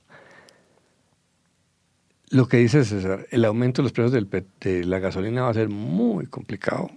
[2.30, 4.28] Lo que dice César, el aumento de los precios del,
[4.60, 6.92] de la gasolina va a ser muy complicado.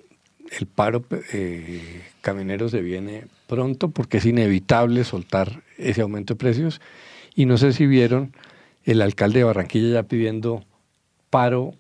[0.58, 6.80] El paro eh, caminero se viene pronto porque es inevitable soltar ese aumento de precios.
[7.34, 8.32] Y no sé si vieron
[8.84, 10.64] el alcalde de Barranquilla ya pidiendo
[11.30, 11.74] paro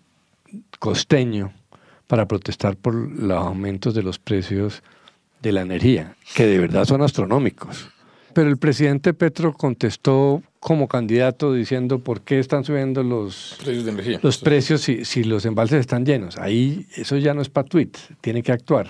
[0.78, 1.52] costeño
[2.06, 4.82] para protestar por los aumentos de los precios
[5.42, 7.90] de la energía, que de verdad son astronómicos.
[8.32, 13.90] Pero el presidente Petro contestó como candidato diciendo por qué están subiendo los precios, de
[13.90, 14.20] energía.
[14.22, 16.36] los precios si, si, los embalses están llenos.
[16.38, 17.90] Ahí eso ya no es para tweet,
[18.20, 18.88] tiene que actuar.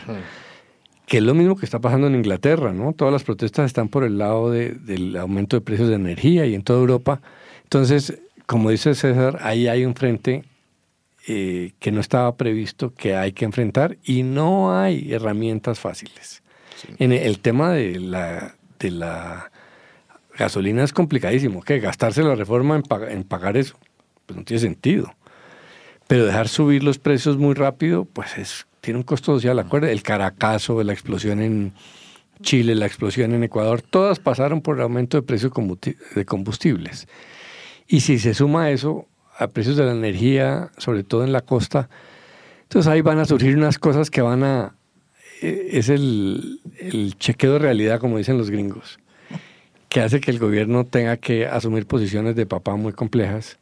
[1.07, 2.93] Que es lo mismo que está pasando en Inglaterra, ¿no?
[2.93, 6.55] Todas las protestas están por el lado de, del aumento de precios de energía y
[6.55, 7.21] en toda Europa.
[7.65, 10.45] Entonces, como dice César, ahí hay un frente
[11.31, 16.43] eh, que no estaba previsto que hay que enfrentar y no hay herramientas fáciles.
[16.77, 16.89] Sí.
[16.99, 19.51] En el tema de la, de la
[20.39, 23.77] gasolina es complicadísimo, que gastarse la reforma en, pag en pagar eso,
[24.25, 25.13] pues no tiene sentido.
[26.07, 29.59] Pero dejar subir los precios muy rápido, pues es, tiene un costo social.
[29.59, 31.75] Acuérdense, el Caracazo, la explosión en
[32.41, 35.53] Chile, la explosión en Ecuador, todas pasaron por el aumento de precios
[36.15, 37.07] de combustibles.
[37.87, 39.07] Y si se suma a eso
[39.39, 41.89] a precios de la energía, sobre todo en la costa,
[42.63, 44.75] entonces ahí van a surgir unas cosas que van a...
[45.41, 48.99] Es el, el chequeo de realidad, como dicen los gringos,
[49.89, 53.59] que hace que el gobierno tenga que asumir posiciones de papá muy complejas.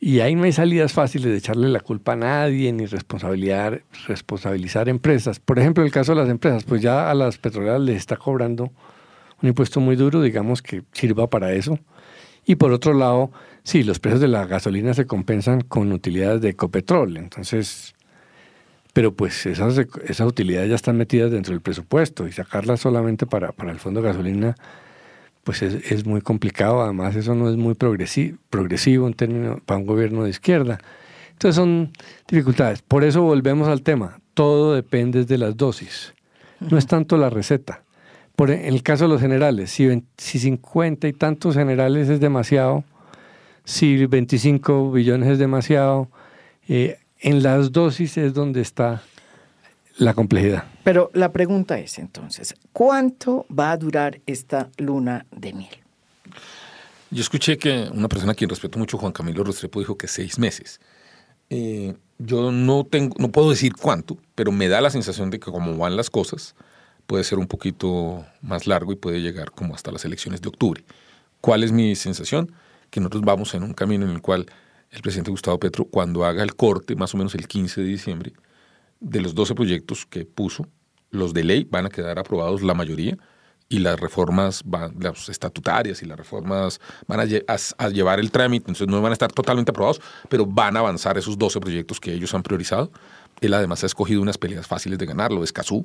[0.00, 4.88] Y ahí no hay salidas fáciles de echarle la culpa a nadie ni responsabilizar, responsabilizar
[4.88, 5.38] empresas.
[5.38, 8.72] Por ejemplo, el caso de las empresas, pues ya a las petroleras les está cobrando
[9.42, 11.78] un impuesto muy duro, digamos que sirva para eso.
[12.44, 13.30] Y por otro lado,
[13.62, 17.16] sí, los precios de la gasolina se compensan con utilidades de Ecopetrol.
[17.16, 17.94] Entonces,
[18.92, 23.52] pero pues esas, esas utilidades ya están metidas dentro del presupuesto y sacarlas solamente para,
[23.52, 24.54] para el fondo de gasolina,
[25.44, 26.82] pues es, es, muy complicado.
[26.82, 30.78] Además, eso no es muy progresivo, progresivo en términos para un gobierno de izquierda.
[31.32, 31.90] Entonces son
[32.28, 32.82] dificultades.
[32.82, 34.20] Por eso volvemos al tema.
[34.34, 36.14] Todo depende de las dosis.
[36.60, 37.82] No es tanto la receta,
[38.36, 42.84] Por en el caso de los generales, si, si 50 y tantos generales es demasiado,
[43.64, 46.08] si 25 billones es demasiado,
[46.68, 49.02] eh, en las dosis es donde está
[49.98, 50.64] la complejidad.
[50.84, 55.76] Pero la pregunta es entonces, ¿cuánto va a durar esta luna de miel?
[57.10, 60.38] Yo escuché que una persona a quien respeto mucho, Juan Camilo Restrepo, dijo que seis
[60.38, 60.80] meses.
[61.50, 65.50] Eh, yo no, tengo, no puedo decir cuánto, pero me da la sensación de que
[65.50, 66.54] como van las cosas,
[67.12, 70.82] puede ser un poquito más largo y puede llegar como hasta las elecciones de octubre.
[71.42, 72.50] ¿Cuál es mi sensación?
[72.88, 74.46] Que nosotros vamos en un camino en el cual
[74.90, 78.32] el presidente Gustavo Petro, cuando haga el corte, más o menos el 15 de diciembre,
[78.98, 80.66] de los 12 proyectos que puso,
[81.10, 83.18] los de ley van a quedar aprobados la mayoría
[83.68, 88.88] y las reformas, van, las estatutarias y las reformas van a, llevar el trámite, entonces
[88.88, 90.00] no van a estar totalmente aprobados,
[90.30, 92.90] pero van a avanzar esos 12 proyectos que ellos han priorizado.
[93.42, 95.84] Él además ha escogido unas peleas fáciles de ganar, lo de Escazú.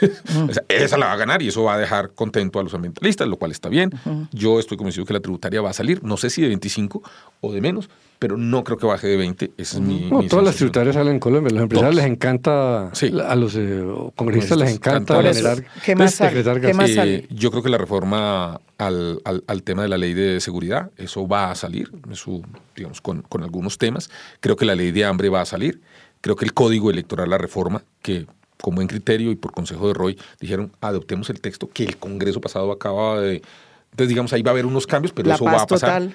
[0.68, 3.36] esa la va a ganar y eso va a dejar contento a los ambientalistas, lo
[3.36, 3.90] cual está bien.
[4.32, 7.02] Yo estoy convencido que la tributaria va a salir, no sé si de 25
[7.40, 9.50] o de menos, pero no creo que baje de 20.
[9.58, 11.50] Esa es mi, no, todas las tributarias salen en Colombia.
[11.50, 12.90] A los empresarios les encanta,
[13.28, 13.84] a los eh,
[14.14, 15.64] congresistas les encanta generar.
[15.84, 20.40] ¿Qué más, ¿Qué yo creo que la reforma al, al, tema de la ley de
[20.40, 22.40] seguridad, eso va a salir, eso,
[22.74, 24.10] digamos, con, con algunos temas.
[24.40, 25.80] Creo que la ley de hambre va a salir.
[26.24, 28.26] Creo que el código electoral, la reforma, que
[28.62, 32.40] con buen criterio y por consejo de Roy, dijeron adoptemos el texto que el Congreso
[32.40, 33.42] pasado acaba de.
[33.90, 36.00] Entonces, digamos, ahí va a haber unos cambios, pero eso va a pasar.
[36.00, 36.14] Total.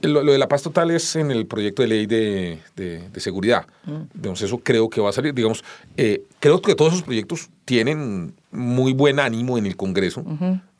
[0.00, 3.68] Lo, de la paz total es en el proyecto de ley de, de, seguridad.
[3.84, 4.32] Mm.
[4.32, 5.32] eso creo que va a salir.
[5.32, 5.62] Digamos,
[5.96, 10.24] eh, creo que todos esos proyectos tienen muy buen ánimo en el Congreso.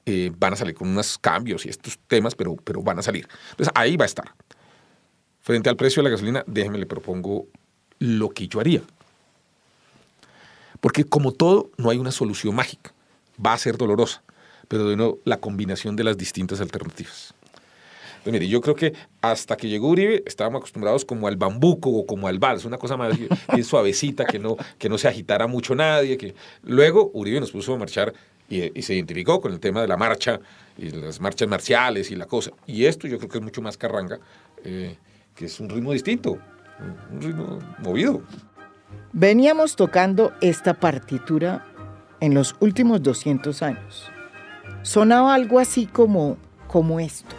[0.06, 3.28] Eh, van a salir con unos cambios y estos temas, pero, pero van a salir.
[3.50, 4.34] Entonces, ahí va a estar.
[5.40, 7.46] Frente al precio de la gasolina, déjeme le propongo
[7.98, 8.82] lo que yo haría.
[10.80, 12.92] Porque como todo, no hay una solución mágica.
[13.44, 14.22] Va a ser dolorosa,
[14.68, 17.34] pero de nuevo, la combinación de las distintas alternativas.
[18.22, 22.06] Pues mire, yo creo que hasta que llegó Uribe estábamos acostumbrados como al bambuco o
[22.06, 23.16] como al vals, una cosa más
[23.64, 26.18] suavecita, que no, que no se agitara mucho nadie.
[26.18, 26.34] Que...
[26.64, 28.12] Luego Uribe nos puso a marchar
[28.48, 30.40] y, se identificó con el tema de la marcha
[30.76, 32.50] y las marchas marciales y la cosa.
[32.66, 34.18] Y esto yo creo que es mucho más carranga,
[34.64, 34.96] eh,
[35.34, 36.38] que es un ritmo distinto,
[37.12, 38.22] un ritmo movido.
[39.12, 41.64] Veníamos tocando esta partitura
[42.20, 44.10] en los últimos 200 años.
[44.82, 46.36] Sonaba algo así como,
[46.68, 47.34] como esto.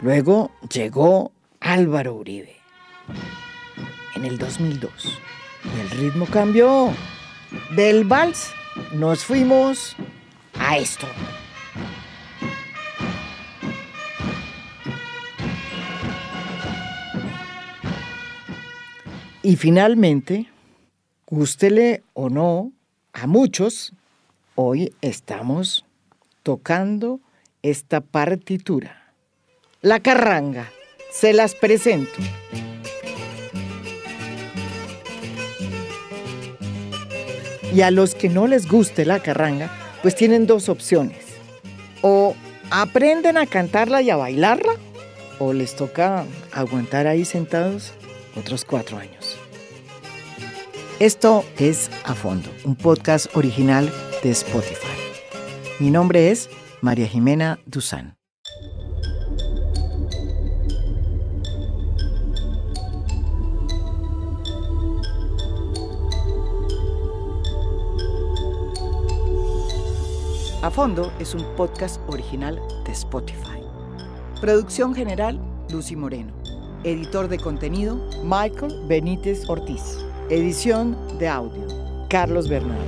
[0.00, 2.56] Luego llegó Álvaro Uribe
[4.14, 4.90] en el 2002
[5.76, 6.90] y el ritmo cambió.
[7.76, 8.52] Del vals
[8.92, 9.96] nos fuimos
[10.70, 11.06] a esto.
[19.42, 20.46] Y finalmente,
[21.26, 22.70] gústele o no,
[23.12, 23.94] a muchos,
[24.54, 25.84] hoy estamos
[26.44, 27.18] tocando
[27.62, 29.12] esta partitura.
[29.82, 30.70] La carranga.
[31.10, 32.12] Se las presento.
[37.74, 41.24] Y a los que no les guste la carranga, pues tienen dos opciones.
[42.02, 42.34] O
[42.70, 44.74] aprenden a cantarla y a bailarla,
[45.38, 47.92] o les toca aguantar ahí sentados
[48.36, 49.36] otros cuatro años.
[50.98, 53.90] Esto es A Fondo, un podcast original
[54.22, 54.86] de Spotify.
[55.78, 56.50] Mi nombre es
[56.82, 58.19] María Jimena Duzán.
[70.62, 73.62] A Fondo es un podcast original de Spotify.
[74.42, 75.40] Producción general,
[75.70, 76.34] Lucy Moreno.
[76.84, 79.96] Editor de contenido, Michael Benítez Ortiz.
[80.28, 81.66] Edición de audio,
[82.10, 82.84] Carlos Bernardo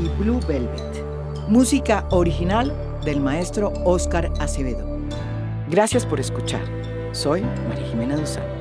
[0.00, 1.04] y Blue Velvet.
[1.48, 2.72] Música original
[3.04, 4.86] del maestro Oscar Acevedo.
[5.68, 6.62] Gracias por escuchar.
[7.10, 8.55] Soy María Jimena Duzán.